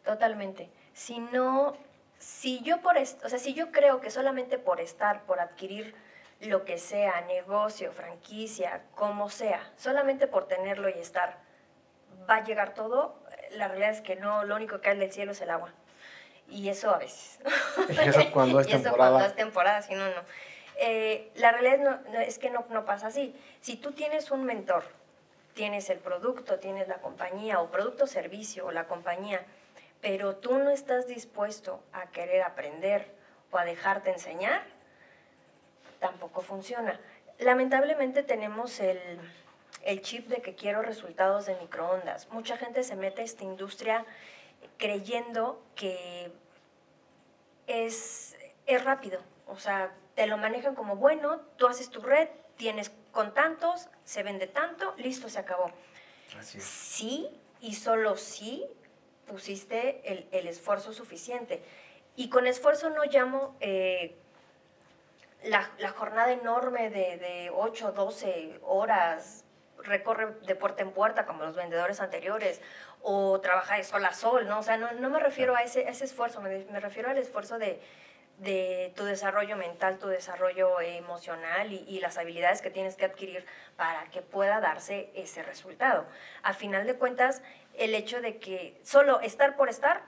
[0.06, 0.70] Totalmente.
[0.94, 1.76] Si no,
[2.20, 5.94] si yo por est- o sea, si yo creo que solamente por estar, por adquirir
[6.42, 11.38] lo que sea, negocio, franquicia, como sea, solamente por tenerlo y estar,
[12.30, 13.16] va a llegar todo,
[13.52, 15.72] la realidad es que no, lo único que cae del cielo es el agua.
[16.50, 17.40] Y eso a veces.
[17.90, 19.12] Y eso cuando es Y eso temporada.
[19.12, 20.22] cuando es temporada, si no, no.
[20.78, 23.36] Eh, la realidad no- no- es que no, no pasa así.
[23.62, 24.84] Si tú tienes un mentor,
[25.54, 29.46] tienes el producto, tienes la compañía, o producto, servicio, o la compañía,
[30.02, 33.14] pero tú no estás dispuesto a querer aprender
[33.52, 34.64] o a dejarte enseñar,
[36.02, 37.00] tampoco funciona.
[37.40, 39.00] Lamentablemente tenemos el,
[39.84, 42.28] el chip de que quiero resultados de microondas.
[42.32, 44.06] Mucha gente se mete a esta industria
[44.78, 46.32] creyendo que
[47.68, 48.36] es,
[48.66, 49.22] es rápido.
[49.48, 54.24] O sea, te lo manejan como, bueno, tú haces tu red, tienes con tantos, se
[54.24, 55.72] vende tanto, listo, se acabó.
[56.38, 56.64] Así es.
[56.64, 57.30] Sí
[57.62, 58.66] y solo sí
[59.28, 61.64] pusiste el, el esfuerzo suficiente.
[62.16, 64.16] Y con esfuerzo no llamo eh,
[65.44, 69.44] la, jornada enorme de, de 8, 12 horas,
[69.84, 72.62] recorre de puerta en puerta como los vendedores anteriores,
[73.02, 74.60] o trabaja de sol a sol, ¿no?
[74.60, 77.58] O sea, no, no me refiero a ese, ese esfuerzo, me, me refiero al esfuerzo
[77.58, 77.82] de,
[78.38, 83.46] de tu desarrollo mental, tu desarrollo emocional y, y las habilidades que tienes que adquirir
[83.76, 86.06] para que pueda darse ese resultado.
[86.44, 87.42] A final de cuentas,
[87.76, 90.04] el hecho de que solo estar por estar,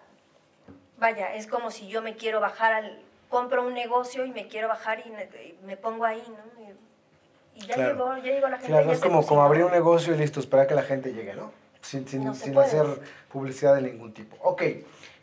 [0.98, 4.68] vaya, es como si yo me quiero bajar al, compro un negocio y me quiero
[4.68, 5.12] bajar y
[5.66, 6.64] me, pongo ahí, ¿no?
[7.56, 7.94] Y, ya, Claro.
[7.94, 8.68] llegó, ya llegó la gente.
[8.72, 11.34] Claro, ya es como, como abrir un negocio y listo, esperar que la gente llegue,
[11.34, 11.52] ¿no?
[11.82, 12.86] Sin, sin, No sin hacer
[13.32, 14.38] publicidad de ningún tipo.
[14.42, 14.62] Ok,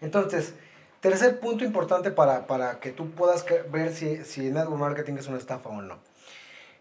[0.01, 0.55] entonces,
[1.01, 5.39] tercer punto importante para, para que tú puedas ver si, si network marketing es una
[5.39, 5.99] estafa o no.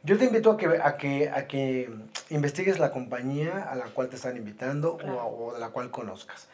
[0.02, 1.92] Yo te invito a que, a que, a que
[2.30, 5.24] investigues la compañía a la cual te están invitando Claro.
[5.26, 6.48] o, o de la cual conozcas.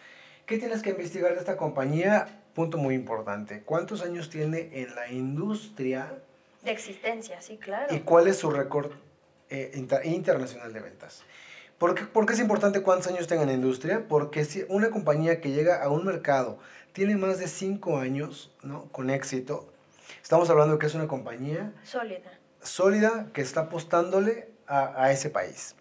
[0.45, 2.27] ¿Qué tienes que investigar de esta compañía?
[2.55, 3.61] Punto muy importante.
[3.65, 6.13] ¿Cuántos años tiene en la industria
[6.63, 7.93] De existencia, sí, claro.
[7.93, 8.91] y cuál es su récord
[9.49, 11.23] eh, inter- internacional de ventas.
[11.77, 14.05] ¿Por qué, por qué es importante cuántos años tenga en la industria?
[14.07, 16.57] Porque si una compañía que llega a un mercado
[16.93, 18.85] tiene más de 5 años ¿no?
[18.93, 19.67] con éxito,
[20.23, 22.31] estamos hablando que es una compañía Sólida.
[22.61, 25.75] sólida que está apostándole a, a ese país.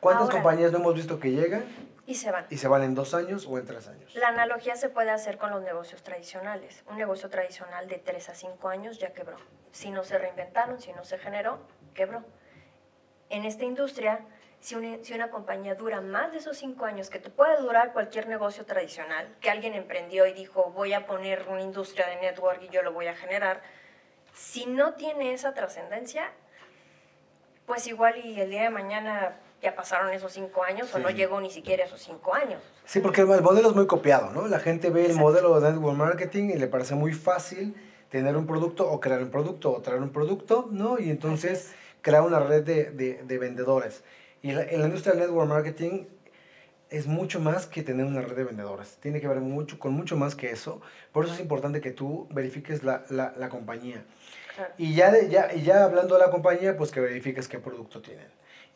[0.00, 1.62] ¿Cuántas Ahora- compañías no hemos visto que llegan
[2.10, 2.44] Y se van.
[2.50, 4.12] y se van en dos años o en tres años?
[4.16, 6.82] La analogía se puede hacer con los negocios tradicionales.
[6.90, 9.36] Un negocio tradicional de 3 a 5 años ya quebró.
[9.70, 11.60] Si no se reinventaron, si no se generó,
[11.94, 12.24] quebró.
[13.28, 14.26] En esta industria,
[14.58, 17.92] si una, si una compañía dura más de esos 5 años, que te puede durar
[17.92, 22.60] cualquier negocio tradicional, que alguien emprendió y dijo, voy a poner una industria de network
[22.60, 23.62] y yo lo voy a generar,
[24.34, 26.32] si no tiene esa trascendencia,
[27.66, 31.40] pues igual y el día de mañana ya pasaron esos 5 años o no llegó
[31.40, 32.62] ni siquiera a esos 5 años.
[32.84, 34.46] Sí, porque el el modelo es muy copiado, ¿no?
[34.48, 37.74] La gente ve el modelo de network marketing y le parece muy fácil
[38.10, 40.98] tener un producto o crear un producto o traer un producto, ¿no?
[40.98, 44.02] Y entonces crear una red de, de- de vendedores.
[44.42, 46.06] Y la- en la industria del network marketing
[46.88, 48.96] es mucho más que tener una red de vendedores.
[49.00, 50.80] Tiene que ver mucho, con mucho más que eso.
[51.12, 54.02] Por eso es importante que tú verifiques la, la, la compañía.
[54.76, 58.02] Y, ya, de, ya, y ya hablando de la compañía, pues que verifiques qué producto
[58.02, 58.26] tienen.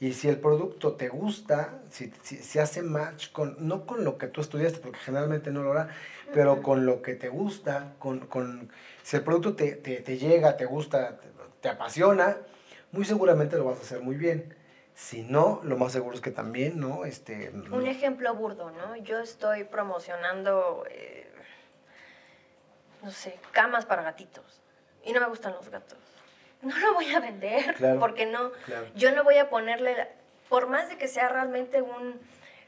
[0.05, 4.27] Y si el producto te gusta, si, si, hace match con, no con lo que
[4.27, 5.89] tú estudiaste, porque generalmente no lo hará,
[6.35, 8.71] pero con lo que te gusta, con, con
[9.03, 11.29] si el producto te, te, te llega, te gusta, te,
[11.63, 12.37] te, apasiona,
[12.93, 14.55] muy seguramente lo vas a hacer muy bien.
[14.95, 17.07] Si no, lo más seguro es que también, ¿no?
[17.07, 18.97] Este, Un ejemplo burdo, ¿no?
[18.97, 21.33] Yo estoy promocionando, eh,
[23.03, 24.61] no sé, camas para gatitos.
[25.03, 26.04] Y no me gustan los gatos
[26.67, 28.53] no lo voy a vender, porque no,
[28.95, 30.09] yo no voy a ponerle,
[30.49, 32.21] por más de que sea realmente un,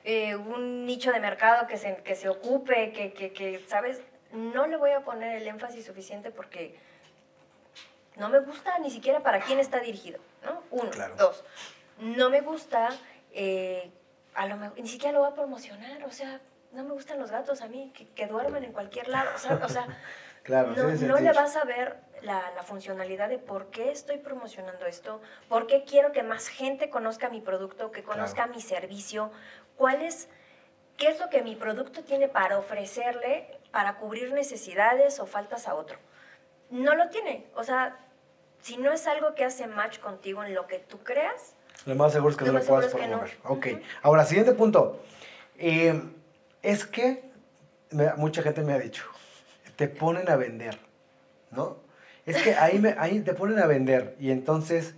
[0.04, 4.02] eh, un nicho de mercado que se, que se ocupe, que, que, que, ¿sabes?
[4.32, 6.78] No le voy a poner el énfasis suficiente porque
[8.16, 10.62] no me gusta ni siquiera para quién está dirigido, ¿no?
[10.70, 11.44] Uno, dos,
[11.98, 12.90] no me gusta,
[13.32, 13.90] eh,
[14.34, 16.40] a lo mejor, ni siquiera lo voy a promocionar, o sea,
[16.72, 19.60] no me gustan los gatos a mí, que, que duerman en cualquier lado, o sea,
[19.62, 19.86] o sea
[20.46, 24.86] claro, no, no le vas a ver la, la, funcionalidad de por qué estoy promocionando
[24.86, 29.30] esto, por qué quiero que más gente conozca mi producto, que conozca mi servicio,
[29.76, 30.28] cuál es,
[30.96, 35.74] qué es lo que mi producto tiene para ofrecerle, para cubrir necesidades o faltas a
[35.74, 35.98] otro.
[36.70, 37.98] No lo tiene, o sea,
[38.60, 42.12] si no es algo que hace match contigo en lo que tú creas, lo más
[42.12, 43.36] seguro es que no lo puedas promover.
[43.44, 43.66] Ok,
[44.02, 45.02] ahora, siguiente punto.
[45.58, 46.02] Eh,
[46.62, 47.30] es que
[48.16, 49.04] mucha gente me ha dicho,
[49.76, 50.78] te ponen a vender,
[51.50, 51.78] ¿no?
[52.24, 54.94] Es que ahí, me, ahí te ponen a vender y entonces,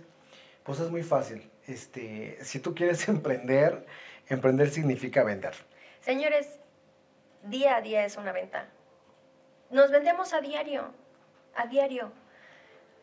[0.63, 1.49] pues es muy fácil.
[1.67, 3.85] Este, si tú quieres emprender,
[4.27, 5.53] emprender significa vender.
[6.01, 6.59] Señores,
[7.43, 8.67] día a día es una venta.
[9.69, 10.91] Nos vendemos a diario,
[11.55, 12.11] a diario.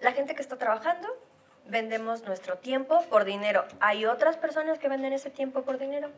[0.01, 1.09] La gente que está trabajando,
[1.69, 3.65] vendemos nuestro tiempo por dinero.
[3.79, 6.11] Hay otras personas que venden ese tiempo por dinero.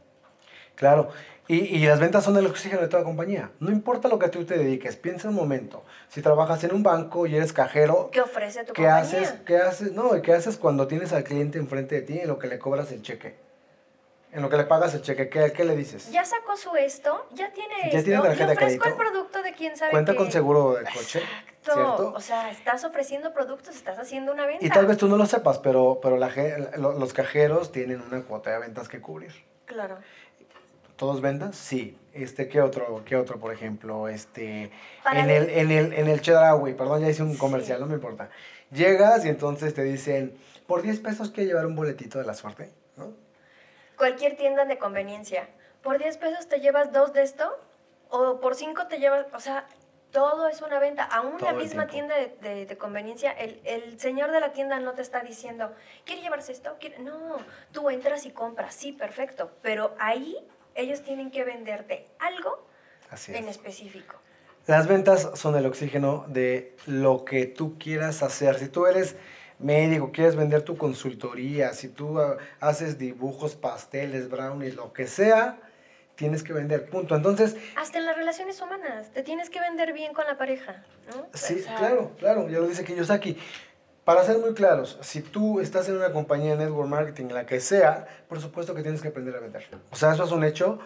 [0.78, 1.10] Claro,
[1.48, 3.50] y, y, las ventas son el oxígeno de toda compañía.
[3.58, 5.82] No importa lo que tú te dediques, piensa un momento.
[6.08, 8.96] Si trabajas en un banco y eres cajero, ¿qué ofrece tu ¿qué compañía?
[8.98, 9.92] Haces, ¿Qué haces?
[9.92, 12.92] No, ¿qué haces cuando tienes al cliente enfrente de ti en lo que le cobras
[12.92, 13.34] el cheque?
[14.30, 16.12] En lo que le pagas el cheque, ¿qué, qué le dices?
[16.12, 19.74] Ya sacó su esto, ya tiene ¿Ya esto, tiene tarjeta ofrezco el producto de quién
[19.74, 21.72] sabe Cuenta con seguro de coche, Exacto.
[21.72, 22.12] ¿cierto?
[22.14, 24.64] O sea, estás ofreciendo productos, estás haciendo una venta.
[24.64, 26.30] Y tal vez tú no lo sepas, pero, pero la,
[26.76, 29.32] los cajeros tienen una cuota de ventas que cubrir.
[29.64, 29.98] Claro.
[30.98, 31.54] ¿Todos vendas?
[31.54, 31.96] Sí.
[32.12, 34.08] Este, ¿qué otro, qué otro, por ejemplo?
[34.08, 34.72] Este,
[35.12, 38.28] en el, en el, en el Chedraui, perdón, ya hice un comercial, no me importa.
[38.72, 42.72] Llegas y entonces te dicen, por 10 pesos que llevar un boletito de la suerte,
[42.96, 43.12] ¿no?
[43.96, 45.48] Cualquier tienda de conveniencia.
[45.84, 47.48] Por 10 pesos te llevas dos de esto,
[48.10, 49.68] o por 5 te llevas, o sea,
[50.10, 51.04] todo es una venta.
[51.04, 55.02] Aún la misma tienda de, de, conveniencia, el, el, señor de la tienda no te
[55.02, 55.72] está diciendo,
[56.04, 56.76] ¿quiere llevarse esto?
[56.98, 57.36] No,
[57.70, 59.52] tú entras y compras, sí, perfecto.
[59.62, 60.36] Pero ahí
[60.78, 62.66] ellos tienen que venderte algo
[63.28, 64.16] en específico.
[64.66, 68.58] Las ventas son el oxígeno de lo que tú quieras hacer.
[68.58, 69.16] Si tú eres
[69.58, 75.58] médico, quieres vender tu consultoría, si tú ah, haces dibujos, pasteles, brownies, lo que sea,
[76.14, 77.16] tienes que vender, punto.
[77.16, 77.56] Entonces...
[77.76, 81.26] Hasta en las relaciones humanas, te tienes que vender bien con la pareja, ¿no?
[81.32, 83.36] Sí, claro, claro, ya lo dice Kiyosaki.
[84.08, 87.60] Para ser muy claros, si tú estás en una compañía de network marketing, la que
[87.60, 89.66] sea, por supuesto que tienes que aprender a vender.
[89.90, 90.78] O sea, eso es un hecho.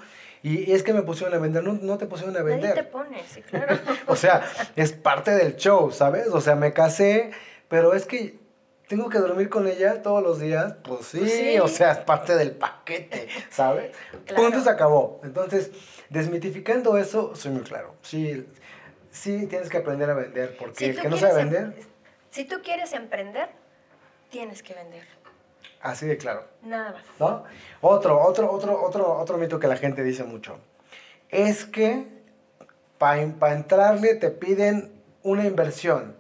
[0.43, 2.71] Y es que me pusieron a vender, no, no te pusieron a vender.
[2.71, 3.79] Nadie te pone, sí, claro.
[4.09, 4.43] o sea,
[4.75, 6.27] es parte del show, ¿sabes?
[6.33, 7.31] O sea, me casé,
[7.69, 8.41] pero es que
[8.89, 10.75] tengo que dormir con ella todos los días.
[10.83, 13.93] Pues sí, pues o sea, es parte del paquete, ¿sabes?
[14.35, 15.21] Punto se acabó.
[15.23, 15.71] Entonces,
[16.11, 17.95] desmitificando eso, soy muy claro.
[18.03, 18.49] Sí,
[19.13, 21.92] sí tienes que aprender a vender, porque el que no sabe vender
[22.33, 23.51] si tú quieres emprender,
[24.31, 25.07] tienes que vender.
[25.83, 26.49] Así de claro.
[26.63, 27.03] Nada más.
[27.21, 27.45] ¿No?
[27.81, 30.59] Otro, otro, otro, otro, otro mito que la gente dice mucho.
[31.29, 32.07] Es que
[32.99, 34.93] para entrarle te piden
[35.23, 36.17] una inversión.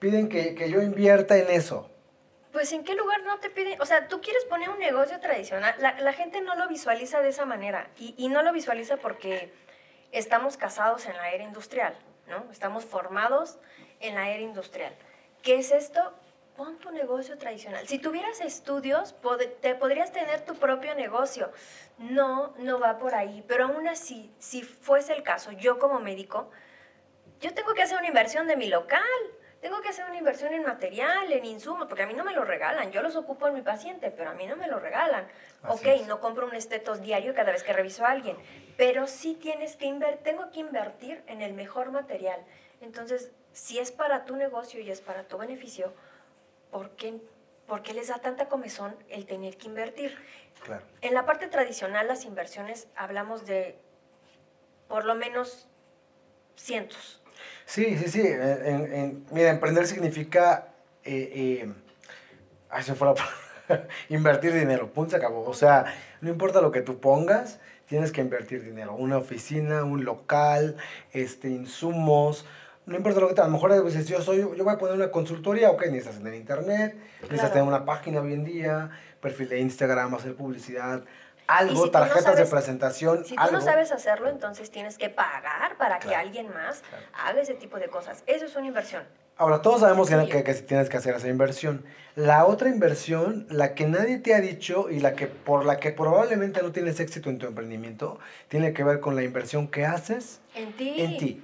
[0.00, 1.90] Piden que, que, yo invierta en eso.
[2.52, 5.74] Pues en qué lugar no te piden, o sea, tú quieres poner un negocio tradicional,
[5.78, 9.52] la, la gente no lo visualiza de esa manera y, y, no lo visualiza porque
[10.10, 11.94] estamos casados en la era industrial,
[12.26, 12.50] ¿no?
[12.50, 13.58] Estamos formados
[14.00, 14.96] en la era industrial.
[15.42, 16.12] ¿Qué es esto?
[16.56, 17.88] Pon tu negocio tradicional.
[17.88, 19.14] Si tuvieras estudios,
[19.60, 21.50] te podrías tener tu propio negocio.
[21.98, 23.42] No, no va por ahí.
[23.48, 26.50] Pero aún así, si fuese el caso, yo como médico,
[27.40, 29.00] yo tengo que hacer una inversión de mi local.
[29.62, 32.44] Tengo que hacer una inversión en material, en insumos, porque a mí no me lo
[32.44, 32.92] regalan.
[32.92, 35.26] Yo los ocupo en mi paciente, pero a mí no me lo regalan.
[35.66, 38.36] ok, no compro un estetos diario cada vez que reviso a alguien,
[38.78, 42.40] pero sí tienes que invertir, tengo que invertir en el mejor material.
[42.80, 45.92] Entonces, si es para tu negocio y es para tu beneficio,
[46.70, 47.20] ¿por qué,
[47.66, 50.16] ¿Por qué les da tanta comezón el tener que invertir?
[50.64, 50.82] Claro.
[51.02, 53.76] En la parte tradicional, las inversiones, hablamos de
[54.88, 55.68] por lo menos
[56.56, 57.22] cientos.
[57.66, 58.22] Sí, sí, sí.
[58.26, 60.66] En- en- mira, emprender significa...
[61.04, 61.72] Eh, eh,
[62.70, 63.88] ay, se fue la palabra.
[64.08, 65.48] invertir dinero, punto, se acabó.
[65.48, 65.84] O sea,
[66.20, 68.94] no importa lo que tú pongas, tienes que invertir dinero.
[68.94, 70.76] Una oficina, un local,
[71.12, 72.44] este, insumos.
[72.86, 73.40] No importa lo que te...
[73.40, 76.34] A lo mejor dices, yo, soy, yo voy a poner una consultoría, ok, necesitas tener
[76.34, 77.52] internet, necesitas Claro.
[77.52, 78.90] tener una página hoy en día,
[79.20, 81.02] perfil de Instagram, hacer publicidad,
[81.46, 83.52] algo, si no tarjetas de presentación, Si tú algo.
[83.58, 87.04] no sabes hacerlo, entonces tienes que pagar para que alguien más claro.
[87.24, 88.22] haga ese tipo de cosas.
[88.26, 89.02] Eso es una inversión.
[89.36, 90.36] Ahora, todos sabemos que, Sencillo.
[90.36, 91.84] que, que tienes que hacer esa inversión.
[92.14, 95.92] La otra inversión, la que nadie te ha dicho y la que por la que
[95.92, 100.40] probablemente no tienes éxito en tu emprendimiento, tiene que ver con la inversión que haces
[100.54, 100.94] En ti.
[101.00, 101.42] en ti.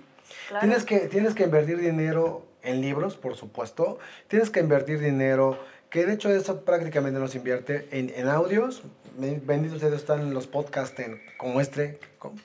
[0.48, 0.66] Claro.
[0.66, 3.98] Tienes, que, tienes que invertir dinero en libros, por supuesto.
[4.28, 5.58] Tienes que invertir dinero,
[5.90, 8.82] que de hecho eso prácticamente no se invierte en, en audios.
[9.16, 11.98] Be- Benditos Dios, están los podcasts en, como este,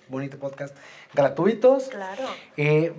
[0.08, 0.76] bonito podcast,
[1.14, 1.90] gratuitos.
[1.90, 2.24] Claro.
[2.56, 2.94] Eh,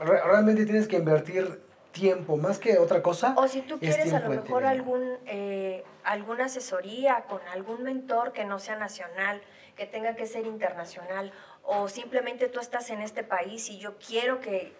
[0.00, 1.60] re- realmente tienes que invertir
[1.92, 3.34] tiempo, más que otra cosa.
[3.36, 8.32] O si tú es quieres a lo mejor algún, eh, alguna asesoría con algún mentor
[8.32, 9.40] que no sea nacional,
[9.74, 11.32] que tenga que ser internacional,
[11.70, 14.72] o simplemente tú estás en este país y yo quiero que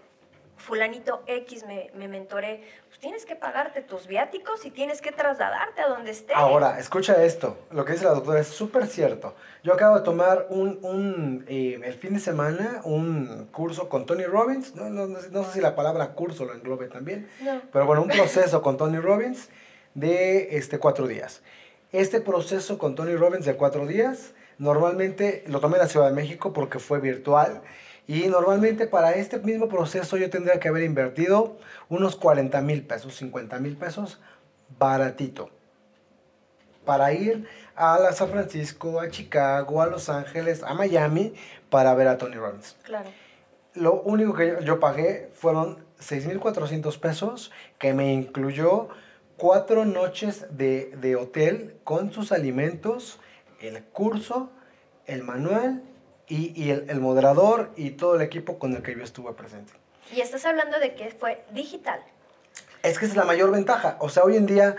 [0.56, 5.82] fulanito X me, me mentore, pues tienes que pagarte tus viáticos y tienes que trasladarte
[5.82, 6.32] a donde esté.
[6.34, 9.34] Ahora, escucha esto, lo que dice la doctora es súper cierto.
[9.62, 14.24] Yo acabo de tomar un, un, eh, el fin de semana un curso con Tony
[14.24, 17.60] Robbins, no, no, no sé- no sé si la palabra curso lo englobe también, No.
[17.72, 19.50] pero bueno, un proceso con Tony Robbins
[19.94, 21.42] de este, cuatro días.
[21.92, 26.14] Este proceso con Tony Robbins de cuatro días, normalmente lo tomé en la Ciudad de
[26.14, 27.62] México porque fue virtual.
[28.06, 33.14] Y normalmente para este mismo proceso yo tendría que haber invertido unos 40 mil pesos,
[33.16, 34.20] 50 mil pesos,
[34.78, 35.50] baratito.
[36.84, 41.34] Para ir a la San Francisco, a Chicago, a Los Ángeles, a Miami,
[41.68, 42.76] para ver a Tony Robbins.
[42.82, 43.10] Claro.
[43.74, 48.88] Lo único que yo, yo pagué fueron 6.400 pesos, que me incluyó
[49.36, 53.20] cuatro noches de, de hotel con sus alimentos,
[53.60, 54.50] el curso,
[55.06, 55.82] el manual
[56.26, 59.72] y, y el, el moderador y todo el equipo con el que yo estuve presente.
[60.12, 62.00] Y estás hablando de que fue digital.
[62.82, 63.96] Es que es la mayor ventaja.
[64.00, 64.76] O sea, hoy en día,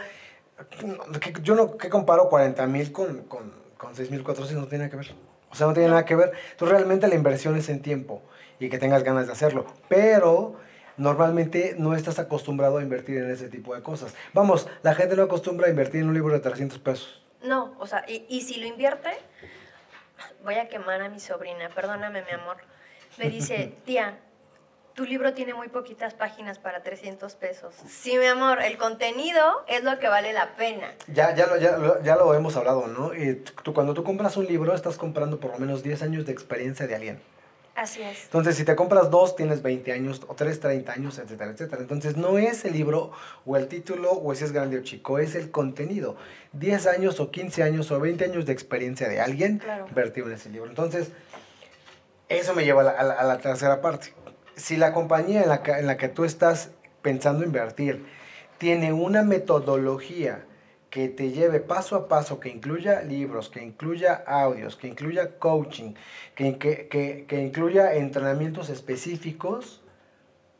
[0.69, 4.97] que- yo no que comparo 40 mil con, con, con 6.400, no tiene nada que
[4.97, 5.15] ver.
[5.51, 6.31] O sea, no tiene nada que ver.
[6.51, 8.21] Entonces, realmente la inversión es en tiempo
[8.59, 9.65] y que tengas ganas de hacerlo.
[9.87, 10.55] Pero
[10.97, 14.13] normalmente no estás acostumbrado a invertir en ese tipo de cosas.
[14.33, 17.21] Vamos, la gente no acostumbra a invertir en un libro de 300 pesos.
[17.43, 19.09] No, o sea, y, y si lo invierte,
[20.43, 22.57] voy a quemar a mi sobrina, perdóname mi amor.
[23.17, 24.19] Me dice, tía,
[24.93, 27.73] tu libro tiene muy poquitas páginas para 300 pesos.
[27.87, 30.93] Sí, mi amor, el contenido es lo que vale la pena.
[31.07, 33.13] Ya, ya, lo, ya, lo, ya lo hemos hablado, ¿no?
[33.13, 36.33] Y tú, cuando tú compras un libro, estás comprando por lo menos 10 años de
[36.33, 37.21] experiencia de alguien.
[37.79, 38.25] Así es.
[38.25, 41.81] Entonces, si te compras dos, tienes 20 años, o tres, 30 años, etcétera, etcétera.
[41.81, 43.11] Entonces, no es el libro,
[43.45, 46.17] o el título, o si es grande o chico, es el contenido.
[46.51, 49.87] 10 años, o 15 años, o 20 años de experiencia de alguien Claro.
[49.95, 50.69] vertido en ese libro.
[50.69, 51.11] Entonces,
[52.27, 54.13] eso me lleva a la, a la- a la tercera parte.
[54.55, 58.05] Si la compañía en la, que, en la que tú estás pensando invertir
[58.57, 60.43] tiene una metodología
[60.89, 65.93] que te lleve paso a paso, que incluya libros, que incluya audios, que incluya coaching,
[66.35, 69.81] que, que, que, que incluya entrenamientos específicos,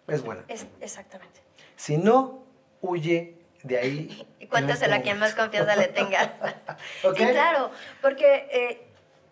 [0.08, 0.44] es buena.
[0.48, 1.42] Es, exactamente.
[1.76, 2.44] Si no,
[2.82, 4.28] huye de ahí.
[4.40, 6.58] Y en cuéntasela a este quien más confianza le tenga.
[7.16, 8.82] Claro, porque eh,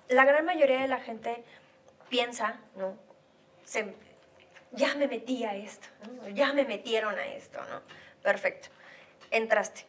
[0.09, 1.43] la gran mayoría de la gente
[2.09, 2.95] piensa, ¿no?
[3.63, 3.95] Se-
[4.73, 5.87] ya me metí a esto,
[6.21, 6.27] ¿no?
[6.29, 7.81] ya me metieron a esto, ¿no?
[8.21, 8.67] Perfecto.
[9.31, 9.85] Entraste.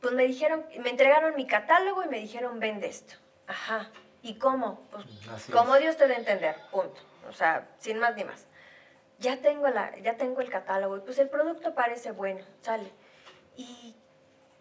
[0.00, 3.14] Pues me dijeron, me entregaron mi catálogo y me dijeron, vende esto.
[3.46, 3.90] Ajá.
[4.22, 4.86] ¿Y cómo?
[4.90, 5.82] Pues Así como es.
[5.82, 7.00] Dios te dé entender, punto.
[7.28, 8.46] O sea, sin más ni más.
[9.18, 12.90] Ya tengo, la, ya tengo el catálogo y pues el producto parece bueno, sale.
[13.56, 13.94] Y,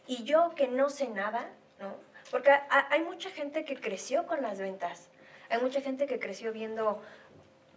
[0.07, 1.95] y yo que no sé nada, ¿no?
[2.31, 5.09] Porque ha- hay mucha gente que creció con las ventas.
[5.49, 7.01] Hay mucha gente que creció viendo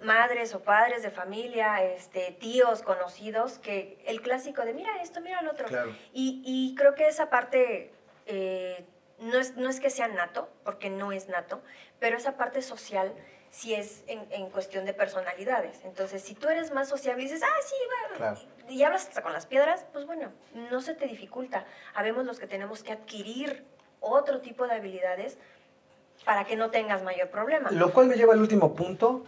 [0.03, 5.41] madres o padres de familia, este, tíos, conocidos, que el clásico de mira esto, mira
[5.41, 5.67] el otro.
[5.67, 5.95] Claro.
[6.13, 7.93] Y, y creo que esa parte
[8.27, 8.85] eh,
[9.19, 11.63] no, es, no es que sea nato, porque no es nato,
[12.01, 13.13] pero esa parte social
[13.51, 15.85] sí es en, en cuestión de personalidades.
[15.85, 18.41] Entonces, si tú eres más sociable y dices, ah, sí, bueno, Claro.
[18.69, 20.33] y hablas hasta con las piedras, pues bueno,
[20.71, 21.65] no se te dificulta.
[21.95, 23.65] Habemos los que tenemos que adquirir
[24.01, 25.37] otro tipo de habilidades
[26.25, 27.71] para que no tengas mayor problema.
[27.71, 29.25] Lo cual me lleva al último punto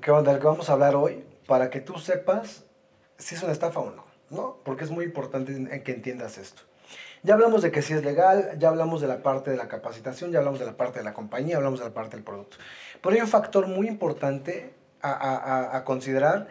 [0.00, 2.64] que, vamos a hablar hoy, para que tú sepas
[3.18, 4.56] si es una estafa o no, ¿no?
[4.64, 6.62] Porque es muy importante que entiendas esto.
[7.22, 10.32] Ya hablamos de que si es legal, ya hablamos de la parte de la capacitación,
[10.32, 12.56] ya hablamos de la parte de la compañía, hablamos de la parte del producto.
[13.02, 14.72] Pero hay un factor muy importante
[15.02, 16.48] a, a, a considerar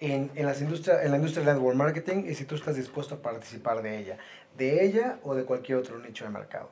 [0.00, 3.16] en, en, las industria, en la industria del network marketing y si tú estás dispuesto
[3.16, 4.18] a participar de ella,
[4.56, 6.70] de ella o de cualquier otro nicho de mercado.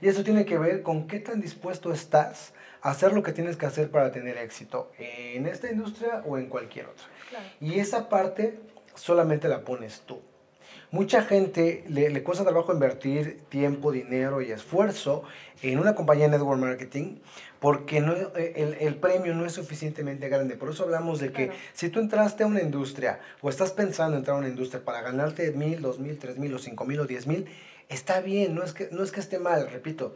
[0.00, 2.54] Y eso tiene que ver con qué tan dispuesto estás
[2.90, 6.86] hacer lo que tienes que hacer para tener éxito en esta industria o en cualquier
[6.86, 7.04] otra.
[7.30, 7.44] Claro.
[7.60, 8.58] Y esa parte
[8.94, 10.20] solamente la pones tú.
[10.92, 15.24] Mucha gente le, le, cuesta trabajo invertir tiempo, dinero y esfuerzo
[15.62, 17.16] en una compañía de network marketing
[17.58, 20.56] porque no, el, el, premio no es suficientemente grande.
[20.56, 24.36] Por eso hablamos de que si tú entraste a una industria o estás pensando entrar
[24.36, 27.26] a una industria para ganarte mil, dos mil, tres mil o cinco mil o diez
[27.26, 27.46] mil,
[27.88, 30.14] está bien, no es, que, no es que esté mal, repito.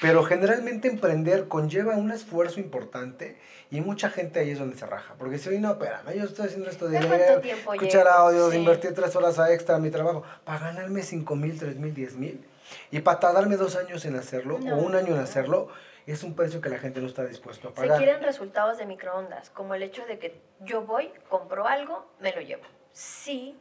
[0.00, 3.36] Pero generalmente emprender conlleva un esfuerzo importante
[3.70, 5.14] y mucha gente ahí es donde se raja.
[5.18, 9.14] Porque si hoy no, espérame, yo estoy haciendo esto de leer, escuchar audios, invertir tres
[9.14, 12.42] horas a extra en mi trabajo para ganarme cinco mil, tres mil, diez mil.
[12.90, 15.68] Y para tardarme dos años en hacerlo o un año en hacerlo,
[16.06, 17.98] es un precio que la gente no está dispuesto a pagar.
[17.98, 22.32] Se quieren resultados de microondas, como el hecho de que yo voy, compro algo, me
[22.32, 22.62] lo llevo.
[22.92, 23.56] Sí,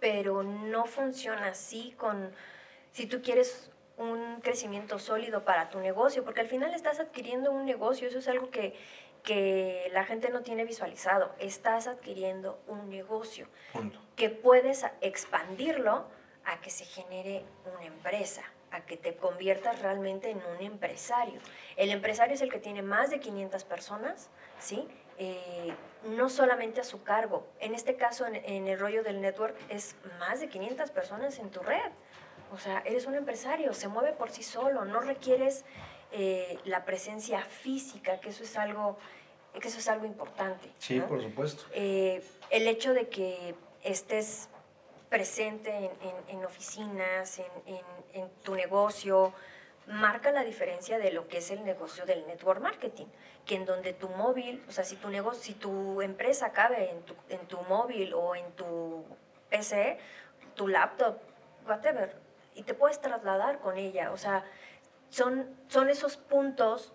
[0.00, 2.30] pero no funciona así con
[2.92, 7.64] si tú quieres un crecimiento sólido para tu negocio, porque al final estás adquiriendo un
[7.64, 8.74] negocio, eso es algo que,
[9.22, 13.46] que la gente no tiene visualizado, estás adquiriendo un negocio
[14.16, 16.06] que puedes expandirlo
[16.44, 21.40] a que se genere una empresa, a que te conviertas realmente en un empresario.
[21.76, 24.28] El empresario es el que tiene más de 500 personas,
[24.58, 24.88] ¿sí?
[25.18, 25.72] Eh,
[26.16, 27.46] no solamente a su cargo.
[27.60, 31.50] En este caso, en, en, el rollo del network, es más de 500 personas en
[31.50, 31.92] tu red.
[32.52, 35.64] O sea, eres un empresario, se mueve por sí solo, no requieres
[36.12, 38.98] eh, la presencia física, que eso es algo,
[39.58, 40.70] que eso es algo importante.
[40.78, 41.64] Sí, por supuesto.
[41.72, 44.50] Eh, el hecho de que estés
[45.08, 45.90] presente en,
[46.28, 47.80] en, oficinas, en,
[48.12, 49.32] en, tu negocio,
[49.86, 53.06] marca la diferencia de lo que es el negocio del network marketing,
[53.46, 57.02] que en donde tu móvil, o sea, si tu negocio, si tu empresa cabe en
[57.02, 59.04] tu, en tu móvil o en tu
[59.50, 59.98] PC,
[60.54, 61.18] tu laptop,
[61.66, 62.21] whatever,
[62.54, 64.12] y te puedes trasladar con ella.
[64.12, 64.44] O sea,
[65.10, 66.92] son, son esos puntos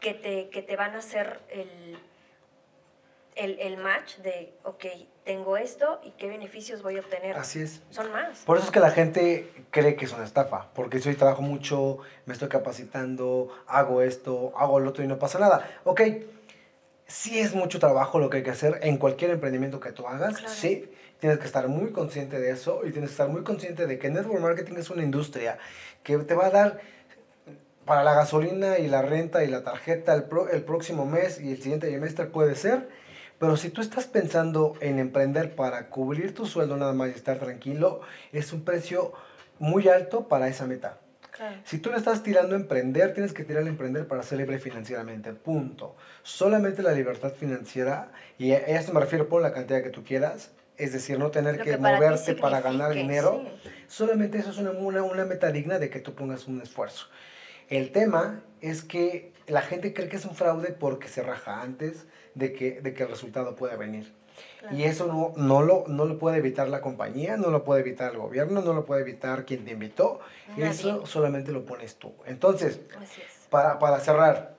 [0.00, 1.98] que te, que te van a hacer el,
[3.34, 4.84] el, el, match de, ok,
[5.24, 7.36] tengo esto y qué beneficios voy a obtener.
[7.36, 7.82] Así es.
[7.90, 8.40] Son más.
[8.40, 11.42] Por eso es que la gente cree que es una estafa, porque si hoy trabajo
[11.42, 15.68] mucho, me estoy capacitando, hago esto, hago lo otro y no pasa nada.
[15.84, 16.02] Ok,
[17.06, 20.36] sí es mucho trabajo lo que hay que hacer en cualquier emprendimiento que tú hagas,
[20.46, 20.90] sí,
[21.26, 24.10] tienes que estar muy consciente de eso y tienes que estar muy consciente de que
[24.10, 25.58] network marketing es una industria
[26.04, 26.80] que te va a dar
[27.84, 31.60] para la gasolina y la renta y la tarjeta el, el próximo mes y el
[31.60, 32.88] siguiente trimestre puede ser,
[33.40, 37.40] pero si tú estás pensando en emprender para cubrir tu sueldo nada más y estar
[37.40, 39.12] tranquilo, es un precio
[39.58, 41.00] muy alto para esa meta.
[41.64, 44.60] Si tú le estás tirando a emprender, tienes que tirar a emprender para ser libre
[44.60, 45.32] financieramente.
[45.32, 45.96] Punto.
[46.22, 50.52] Solamente la libertad financiera, y a esto me refiero por la cantidad que tú quieras,
[50.78, 53.42] es decir, no tener que, moverte para ganar dinero,
[53.88, 57.06] solamente eso es una, una, una, meta digna de que tú pongas un esfuerzo.
[57.68, 62.06] El tema es que la gente cree que es un fraude porque se raja antes
[62.34, 64.12] de que, de que el resultado pueda venir.
[64.72, 68.12] Y eso no, no, lo, no lo puede evitar la compañía, no lo puede evitar
[68.12, 70.20] el gobierno, no lo puede evitar quien te invitó.
[70.56, 72.12] Eso solamente lo pones tú.
[72.26, 72.80] Entonces,
[73.48, 74.56] para, para cerrar,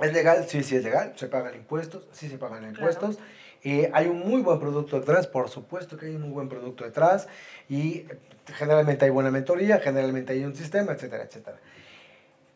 [0.00, 0.46] ¿es legal?
[0.48, 1.12] Sí, sí es legal.
[1.16, 3.18] Se pagan impuestos, sí se pagan impuestos.
[3.64, 6.84] Eh, hay un muy buen producto detrás, por supuesto que hay un muy buen producto
[6.84, 7.28] detrás
[7.68, 8.06] y
[8.46, 11.58] generalmente hay buena mentoría, generalmente hay un sistema, etcétera, etcétera.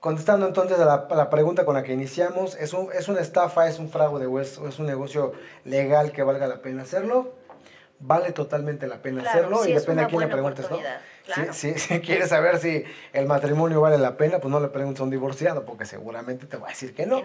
[0.00, 3.78] Contestando entonces a la, pregunta con la que iniciamos, ¿es, un, ¿es una estafa, es
[3.78, 5.32] un fraude o es, es, un negocio
[5.64, 7.34] legal que valga la pena hacerlo?
[7.98, 10.78] Vale totalmente la pena hacerlo y depende a quién le preguntes, ¿no?
[11.52, 15.04] Si, si, quieres saber si el matrimonio vale la pena, pues no le preguntes a
[15.04, 17.22] un divorciado, porque seguramente te va a decir que no.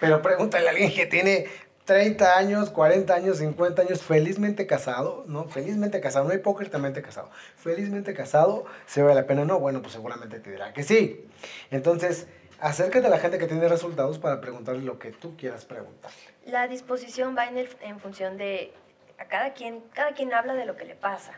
[0.00, 1.46] Pero pregúntale a alguien que tiene
[1.84, 5.44] 30 años, 40 años, 50 años, felizmente casado, ¿no?
[5.48, 7.30] Felizmente casado, no hipócritamente casado.
[7.56, 9.44] Felizmente casado, ¿se vale la pena?
[9.44, 11.26] No, bueno, pues seguramente te dirá que sí.
[11.70, 12.26] Entonces,
[12.58, 16.10] acércate a la gente que tiene resultados para preguntarle lo que tú quieras preguntar.
[16.46, 18.72] La disposición va en, en función de
[19.18, 21.34] a cada quien, cada quien habla de lo que le pasa.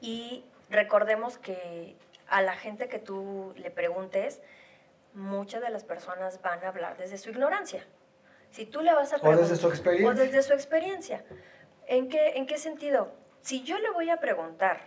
[0.00, 1.96] Y recordemos que
[2.28, 4.40] a la gente que tú le preguntes,
[5.14, 7.84] muchas de las personas van a hablar desde su ignorancia.
[8.54, 9.44] Si tú le vas a preguntar...
[9.44, 10.10] O desde su experiencia.
[10.10, 11.24] O desde su experiencia.
[11.88, 13.12] ¿En qué, ¿En qué sentido?
[13.40, 14.78] Si yo le voy a preguntar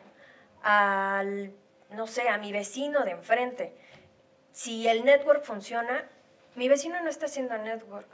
[0.63, 1.51] al,
[1.89, 3.75] no sé, a mi vecino de enfrente,
[4.53, 6.07] si el network funciona,
[6.55, 8.07] mi vecino no está haciendo network.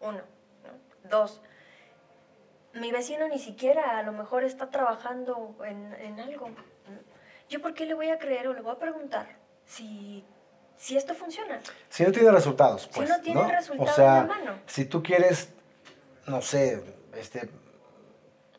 [0.00, 0.20] Uno.
[1.04, 1.40] Dos.
[2.74, 6.50] Mi vecino ni siquiera a lo mejor está trabajando en, en algo.
[7.48, 9.28] ¿yo por qué le voy a creer o le voy a preguntar
[9.64, 10.26] si,
[10.76, 11.60] si esto funciona?
[11.88, 13.08] Si no tiene resultados, Si pues.
[13.08, 14.52] no tiene resultado O sea, en la mano.
[14.66, 15.48] si tú quieres,
[16.26, 16.82] no sé,
[17.16, 17.48] este,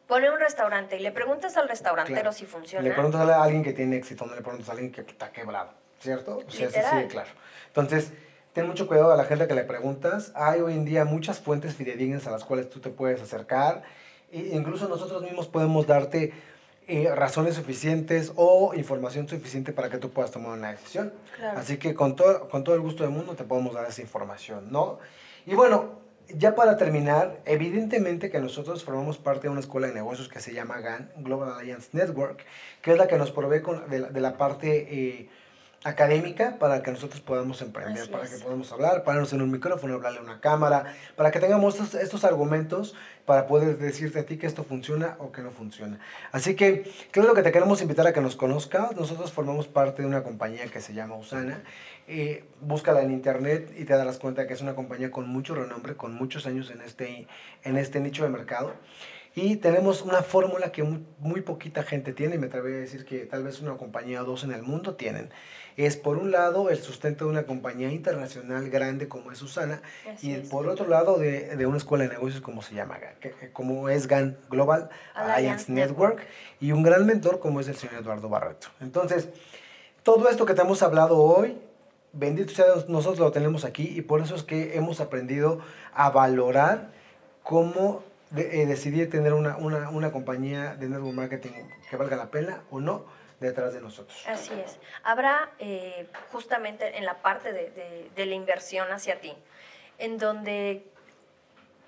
[0.08, 2.32] Pone un restaurante y le preguntas al restaurantero Claro.
[2.34, 2.84] si funciona.
[2.88, 5.72] le preguntas a alguien que tiene éxito, no le preguntas a alguien que está quebrado,
[6.00, 6.38] ¿cierto?
[6.38, 7.02] O sea, sí, Literal.
[7.04, 7.30] sí, claro.
[7.68, 8.12] Entonces,
[8.54, 10.32] ten mucho cuidado a la gente que le preguntas.
[10.36, 13.82] Hay hoy en día muchas fuentes fidedignas a las cuales tú te puedes acercar.
[14.32, 16.34] E incluso nosotros mismos podemos darte
[16.88, 21.14] eh, razones suficientes o información suficiente para que tú puedas tomar una decisión.
[21.38, 21.60] Claro.
[21.60, 24.72] Así que con todo, con todo el gusto del mundo te podemos dar esa información,
[24.72, 25.00] ¿no?
[25.46, 30.28] Y bueno, ya para terminar, evidentemente que nosotros formamos parte de una escuela de negocios
[30.28, 32.44] que se llama GAN, Global Alliance Network,
[32.82, 35.30] que es la que nos provee con- de, la, de la parte eh,
[35.86, 38.32] académica para que nosotros podamos emprender, Así para es.
[38.32, 41.94] que podamos hablar, pararnos en un micrófono, hablarle a una cámara, para que tengamos estos,
[41.94, 46.00] estos argumentos para poder decirte a ti que esto funciona o que no funciona.
[46.32, 48.96] Así que, claro que te queremos invitar a que nos conozcas.
[48.96, 51.62] Nosotros formamos parte de una compañía que se llama Usana.
[52.08, 55.96] Eh, búscala en internet y te darás cuenta que es una compañía con mucho renombre,
[55.96, 57.28] con muchos años en este,
[57.64, 58.74] en este nicho de mercado.
[59.38, 63.04] Y tenemos una fórmula que muy, muy poquita gente tiene, y me atrevería a decir
[63.04, 65.30] que tal vez una compañía o dos en el mundo tienen.
[65.78, 69.82] Es por un lado el sustento de una compañía internacional grande como es Usana,
[70.14, 70.48] Así y es.
[70.50, 72.98] por otro lado de, de una escuela de negocios como se llama,
[73.52, 76.20] como es GAN Global Alliance Alliance Network,
[76.62, 78.68] y un gran mentor como es el señor Eduardo Barreto.
[78.80, 79.28] Entonces,
[80.04, 81.58] todo esto que te hemos hablado hoy,
[82.14, 85.60] bendito sea Dios, nosotros lo tenemos aquí y por eso es que hemos aprendido
[85.94, 86.92] a valorar
[87.44, 88.02] cómo
[88.32, 91.52] de- eh, decidir tener una, una, una compañía de network marketing
[91.90, 93.04] que valga la pena o no
[93.40, 94.24] detrás de nosotros.
[94.28, 94.78] Así es.
[95.04, 99.34] Habrá eh, justamente en la parte de, de- la inversión hacia ti,
[99.98, 100.84] en donde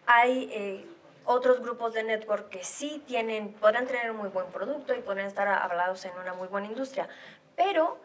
[0.06, 0.86] hay eh,
[1.26, 5.26] otros grupos de network que sí tienen, podrán tener un muy buen producto y podrán
[5.28, 7.08] estar hablados en una muy buena industria,
[7.56, 7.98] pero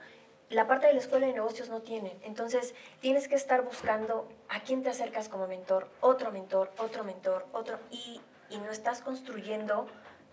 [0.50, 2.18] la parte de la escuela de negocios no tienen.
[2.24, 7.46] Entonces tienes que estar buscando a quién te acercas como mentor, otro mentor, otro mentor,
[7.52, 8.20] otro, y,
[8.50, 9.86] y no estás construyendo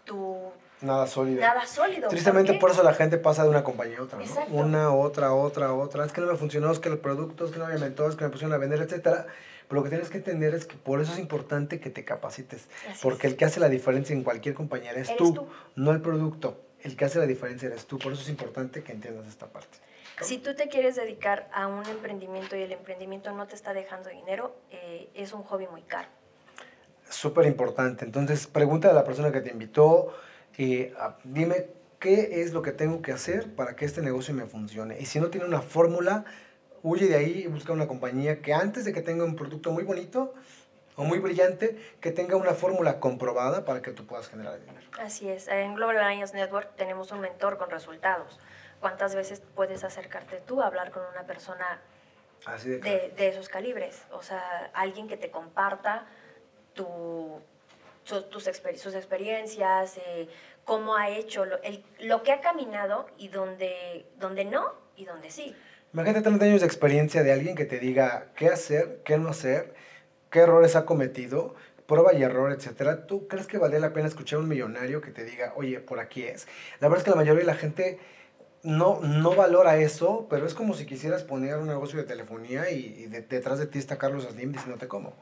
[0.05, 0.51] tu
[0.82, 1.42] Nada sólido.
[1.42, 2.08] nada sólido.
[2.10, 4.24] Tristemente por eso la gente pasa de una compañía a otra, ¿no?
[4.24, 4.54] Exacto.
[4.54, 6.06] Una, otra, otra, otra.
[6.06, 8.24] Es que no me funcionó, es que el producto, es que no había mentores, que
[8.24, 9.26] me pusieron a vender, etcétera.
[9.68, 12.68] Pero lo que tienes que entender es que por eso es importante que te capacites.
[12.90, 13.34] Así porque es.
[13.34, 15.48] el que hace la diferencia en cualquier compañía eres, Eres tú, tú.
[15.76, 16.60] no el producto.
[16.82, 18.00] El que hace la diferencia eres tú.
[18.00, 19.78] Por eso es importante que entiendas esta parte.
[20.22, 24.10] Si tú te quieres dedicar a un emprendimiento y el emprendimiento no te está dejando
[24.10, 26.08] dinero, eh, es un hobby muy caro.
[27.10, 28.06] Súper importante.
[28.06, 30.14] Entonces, pregunta a la persona que te invitó,
[30.60, 31.68] eh, a- dime
[31.99, 34.99] qué es lo que tengo que hacer para que este negocio me funcione.
[34.99, 36.26] Y si no tiene una fórmula,
[36.84, 39.84] huye de ahí y busca una compañía que antes de que tenga un producto muy
[39.84, 40.34] bonito
[40.97, 44.86] o muy brillante, que tenga una fórmula comprobada para que tú puedas generar dinero.
[44.99, 45.47] Así es.
[45.47, 48.38] En Global Alliance Network tenemos un mentor con resultados.
[48.82, 51.82] ¿Cuántas veces puedes acercarte tú a hablar con una persona
[52.45, 52.97] Así de, claro.
[52.97, 54.03] de, de esos calibres?
[54.12, 56.05] O sea, alguien que te comparta
[56.74, 57.41] tu,
[58.10, 60.28] su- tus exper- sus experiencias, eh,
[60.66, 65.30] cómo ha hecho, lo, el- lo que ha caminado y donde, donde no y donde
[65.32, 65.55] sí.
[65.93, 69.74] Imagínate 30 años de experiencia de alguien que te diga qué hacer, qué no hacer,
[70.30, 71.55] qué errores ha cometido,
[71.88, 73.07] prueba y error, etcétera.
[73.07, 75.99] ¿Tú crees que vale la pena escuchar a un millonario que te diga, oye, por
[75.99, 76.47] aquí es?
[76.80, 77.97] La verdad es que la mayoría de la gente
[78.62, 82.86] no, no valora eso, pero es como si quisieras poner un negocio de telefonía y,
[82.86, 85.16] y de- detrás de ti está Carlos Slim diciéndote cómo.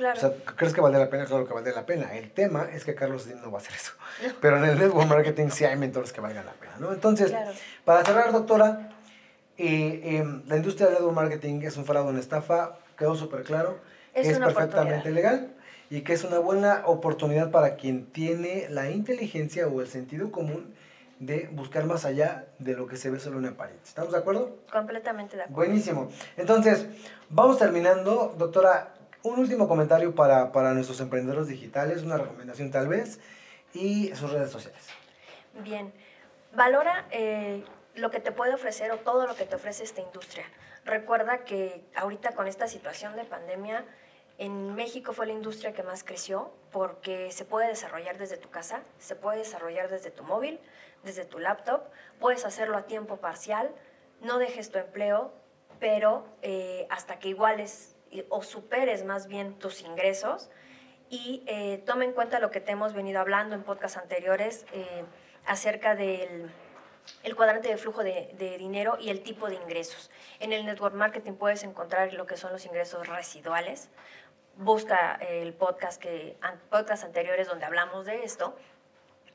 [0.00, 0.16] Claro.
[0.16, 1.26] O sea, ¿crees que vale la pena?
[1.26, 2.16] Claro que vale la pena.
[2.16, 3.92] El tema es que Carlos Slim no va a hacer eso.
[4.40, 6.90] Pero en el network marketing sí hay mentores que valgan la pena, ¿no?
[6.90, 7.50] Entonces, Claro.
[7.84, 8.88] para cerrar, doctora,
[9.58, 13.78] eh, eh, la industria del network marketing es un fraude, una estafa, quedó súper claro.
[14.14, 15.52] Es Es, una perfectamente legal
[15.90, 20.74] y que es una buena oportunidad para quien tiene la inteligencia o el sentido común
[21.18, 23.86] de buscar más allá de lo que se ve solo en apariencia.
[23.86, 24.56] ¿Estamos de acuerdo?
[24.72, 25.56] Completamente de acuerdo.
[25.56, 26.10] Buenísimo.
[26.38, 26.86] Entonces,
[27.28, 28.34] vamos terminando.
[28.38, 33.20] Doctora, un último comentario para, para nuestros emprendedores digitales, una recomendación tal vez,
[33.72, 34.80] y sus redes sociales.
[35.62, 35.92] Bien,
[36.54, 37.64] valora eh,
[37.94, 40.44] lo que te puede ofrecer o todo lo que te ofrece esta industria.
[40.84, 43.84] Recuerda que ahorita con esta situación de pandemia,
[44.38, 48.80] en México fue la industria que más creció porque se puede desarrollar desde tu casa,
[48.98, 50.58] se puede desarrollar desde tu móvil,
[51.04, 51.82] desde tu laptop,
[52.18, 53.70] puedes hacerlo a tiempo parcial,
[54.22, 55.32] no dejes tu empleo,
[55.78, 57.96] pero eh, hasta que iguales
[58.28, 60.50] o superes más bien tus ingresos
[61.10, 65.04] y eh, toma en cuenta lo que te hemos venido hablando en podcasts anteriores eh,
[65.44, 66.50] acerca del
[67.24, 70.10] el cuadrante de flujo de, dinero y el tipo de ingresos.
[70.38, 73.88] En el network marketing puedes encontrar lo que son los ingresos residuales.
[74.56, 76.36] Busca el podcast, que,
[76.68, 78.54] podcast anteriores donde hablamos de esto.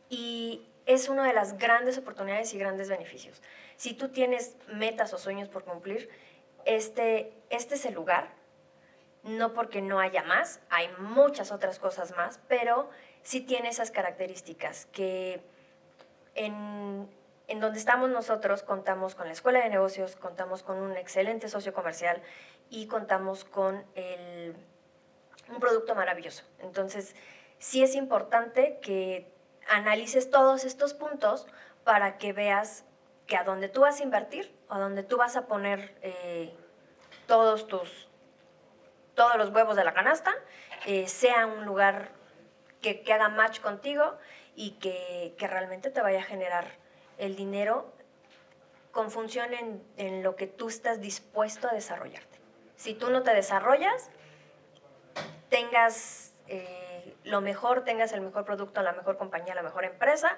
[0.09, 3.41] Y es una de las grandes oportunidades y grandes beneficios.
[3.75, 6.09] Si tú tienes metas o sueños por cumplir,
[6.65, 8.29] este, este es el lugar,
[9.25, 12.89] no porque no haya más, hay muchas otras cosas más, pero
[13.23, 15.41] sí tiene esas características que
[16.35, 17.09] en,
[17.47, 21.73] en donde estamos nosotros contamos con la escuela de negocios, contamos con un excelente socio
[21.73, 22.21] comercial
[22.69, 24.55] y contamos con el,
[25.49, 26.43] un producto maravilloso.
[26.59, 27.15] Entonces,
[27.57, 29.27] sí es importante que
[29.67, 31.47] analices todos estos puntos
[31.83, 32.85] para que veas
[33.25, 36.53] que a donde tú vas a invertir, a donde tú vas a poner eh,
[37.25, 38.04] todos tus
[39.15, 40.33] todos los huevos de la canasta,
[40.85, 42.09] eh, sea un lugar
[42.81, 44.15] que, que, haga match contigo
[44.55, 46.65] y que, que, realmente te vaya a generar
[47.17, 47.91] el dinero
[48.91, 52.39] con función en, en lo que tú estás dispuesto a desarrollarte.
[52.75, 54.09] Si tú no te desarrollas,
[55.49, 60.37] tengas eh, lo mejor, tengas el mejor producto, la mejor compañía, la mejor empresa,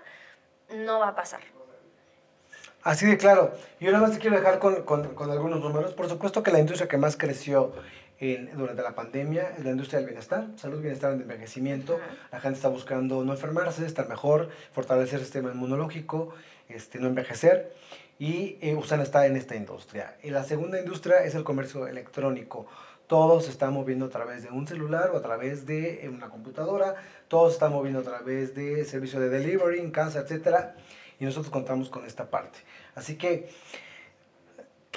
[0.70, 1.42] no va a pasar.
[2.84, 3.52] Así de claro.
[3.80, 5.94] Yo nada más te quiero dejar con, con, con algunos números.
[5.94, 7.74] Por supuesto que la industria que más creció
[8.20, 11.96] en, durante la pandemia es la industria del bienestar, salud, bienestar, envejecimiento.
[11.96, 12.32] Uh -huh.
[12.32, 16.34] La gente está buscando no enfermarse, estar mejor, fortalecer el sistema inmunológico,
[16.70, 17.72] este, no envejecer.
[18.20, 20.18] Y eh, usan está en esta industria.
[20.24, 22.68] Y la segunda industria es el comercio electrónico
[23.08, 26.30] todo se está moviendo a través de un celular o a través de eh, una
[26.30, 26.96] computadora,
[27.30, 30.74] todo se está moviendo a través de servicio de delivery en casa, etc.
[31.20, 32.60] Y nosotros contamos con esta parte.
[32.96, 33.50] Así que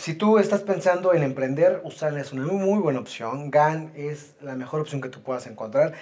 [0.00, 3.50] si tú estás pensando en emprender, Usala es una muy, muy buena opción.
[3.50, 5.92] GAN es la mejor opción que tú puedas encontrar.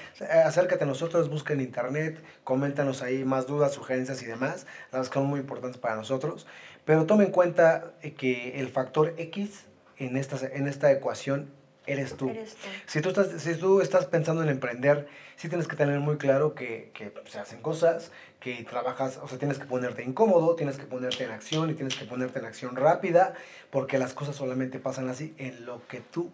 [0.44, 4.66] Acércate a nosotros, busca en internet, coméntanos ahí más dudas, sugerencias y demás.
[4.92, 6.46] Las que son muy importantes para nosotros.
[6.84, 9.64] Pero tome en cuenta que el factor X
[9.96, 11.50] en esta, en esta ecuación
[11.88, 12.28] eres tú.
[12.28, 12.68] Eres tú.
[12.86, 16.54] Si, tú estás, si tú estás pensando en emprender, sí tienes que tener muy claro
[16.54, 20.84] que, que, se hacen cosas, que trabajas, o sea, tienes que ponerte incómodo, tienes que
[20.84, 23.34] ponerte en acción y tienes que ponerte en acción rápida,
[23.70, 26.30] porque las cosas solamente pasan así en lo que tú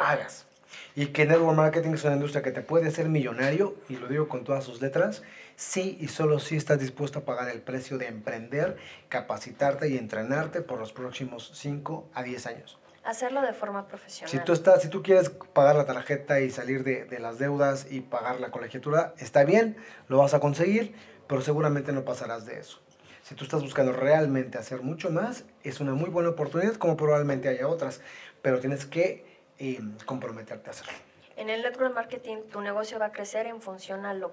[0.00, 0.46] hagas.
[0.94, 4.28] Y que Network Marketing es una industria que te puede hacer millonario, y lo digo
[4.28, 5.22] con todas sus letras,
[5.56, 8.76] sí y solo si sí estás dispuesto a pagar el precio de emprender,
[9.08, 12.78] capacitarte y entrenarte por los próximos 5 a 10 años.
[13.04, 14.28] Hacerlo de forma profesional.
[14.28, 17.86] Si tú, estás, si tú quieres pagar la tarjeta y salir de, de, las deudas
[17.88, 19.76] y pagar la colegiatura, está bien,
[20.08, 20.92] lo vas a conseguir,
[21.26, 22.80] pero seguramente no pasarás de eso.
[23.22, 27.48] Si tú estás buscando realmente hacer mucho más, es una muy buena oportunidad, como probablemente
[27.48, 28.00] haya otras,
[28.40, 29.24] pero tienes que
[29.58, 30.92] eh, comprometerte a hacerlo.
[31.36, 34.32] En el network marketing, tu negocio va a crecer en función a lo,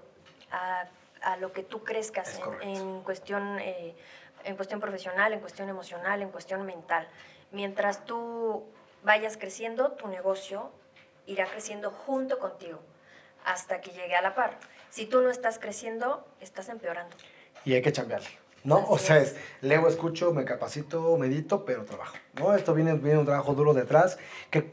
[0.52, 0.88] a,
[1.22, 3.96] a lo que tú crezcas en, en, cuestión, eh,
[4.44, 7.08] en cuestión profesional, en cuestión emocional, en cuestión mental
[7.54, 8.66] mientras tú
[9.04, 10.72] vayas creciendo, tu negocio
[11.26, 12.80] irá creciendo junto contigo
[13.46, 14.58] hasta que llegue a la par.
[14.94, 17.16] Si tú no estás creciendo, estás empeorando.
[17.66, 18.30] Y hay que cambiarle.
[18.64, 18.78] ¿no?
[18.78, 22.54] Así o sea, es, leo, escucho, me capacito, medito, pero trabajo, ¿no?
[22.54, 24.20] Esto viene, viene un trabajo duro detrás,
[24.52, 24.70] que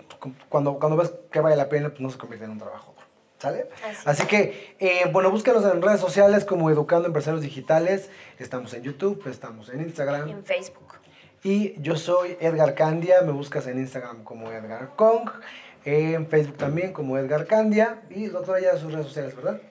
[0.51, 3.07] cuando, cuando ves que vale la pena, pues no se convierte en un trabajo duro,
[3.39, 3.71] ¿sale?
[3.83, 8.83] Así, Así que, eh, bueno, búscanos en redes sociales como Educando Empresarios Digitales, estamos en
[8.83, 10.29] YouTube, estamos en Instagram.
[10.29, 10.97] En Facebook.
[11.43, 15.31] Y yo soy Edgar Candia, me buscas en Instagram como Edgar Kong,
[15.87, 19.63] en Facebook también como Edgar Candia, y doctora ya sus redes sociales, ¿verdad?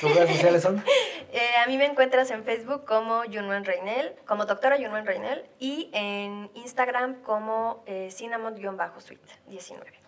[0.00, 0.82] ¿Sus redes sociales son?
[1.32, 5.90] eh, a mí me encuentras en Facebook como Yunuen Reinel, como doctora Yunuen Reinel, y
[5.92, 9.99] en Instagram como eh, cinnamon-suite 19.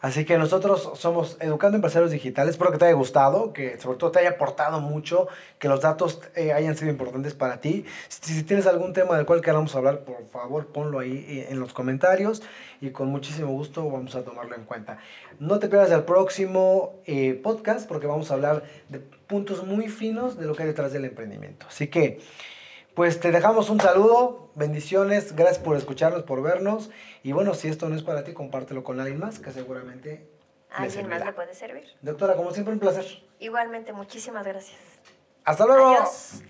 [0.00, 2.52] Así que nosotros somos Educando Empresarios Digitales.
[2.52, 5.26] Espero que te haya gustado, que sobre todo te haya aportado mucho,
[5.58, 7.84] que los datos eh, hayan sido importantes para ti.
[8.08, 11.72] Si, tienes algún tema del cual queramos hablar, por favor ponlo ahí eh, en los
[11.72, 12.42] comentarios
[12.80, 14.98] y con muchísimo gusto vamos a tomarlo en cuenta.
[15.40, 20.38] No te pierdas el próximo eh, podcast porque vamos a hablar de puntos muy finos
[20.38, 21.66] de lo que hay detrás del emprendimiento.
[21.68, 22.20] Así que...
[22.98, 26.90] Pues te dejamos un saludo, bendiciones, gracias por escucharnos, por vernos.
[27.22, 30.28] Y bueno, si esto no es para ti, compártelo con alguien más que seguramente.
[30.68, 31.84] A alguien más le puede servir.
[32.02, 33.06] Doctora, como siempre, un placer.
[33.38, 34.80] Igualmente, muchísimas gracias.
[35.44, 35.90] Hasta luego.
[35.90, 36.42] Adiós.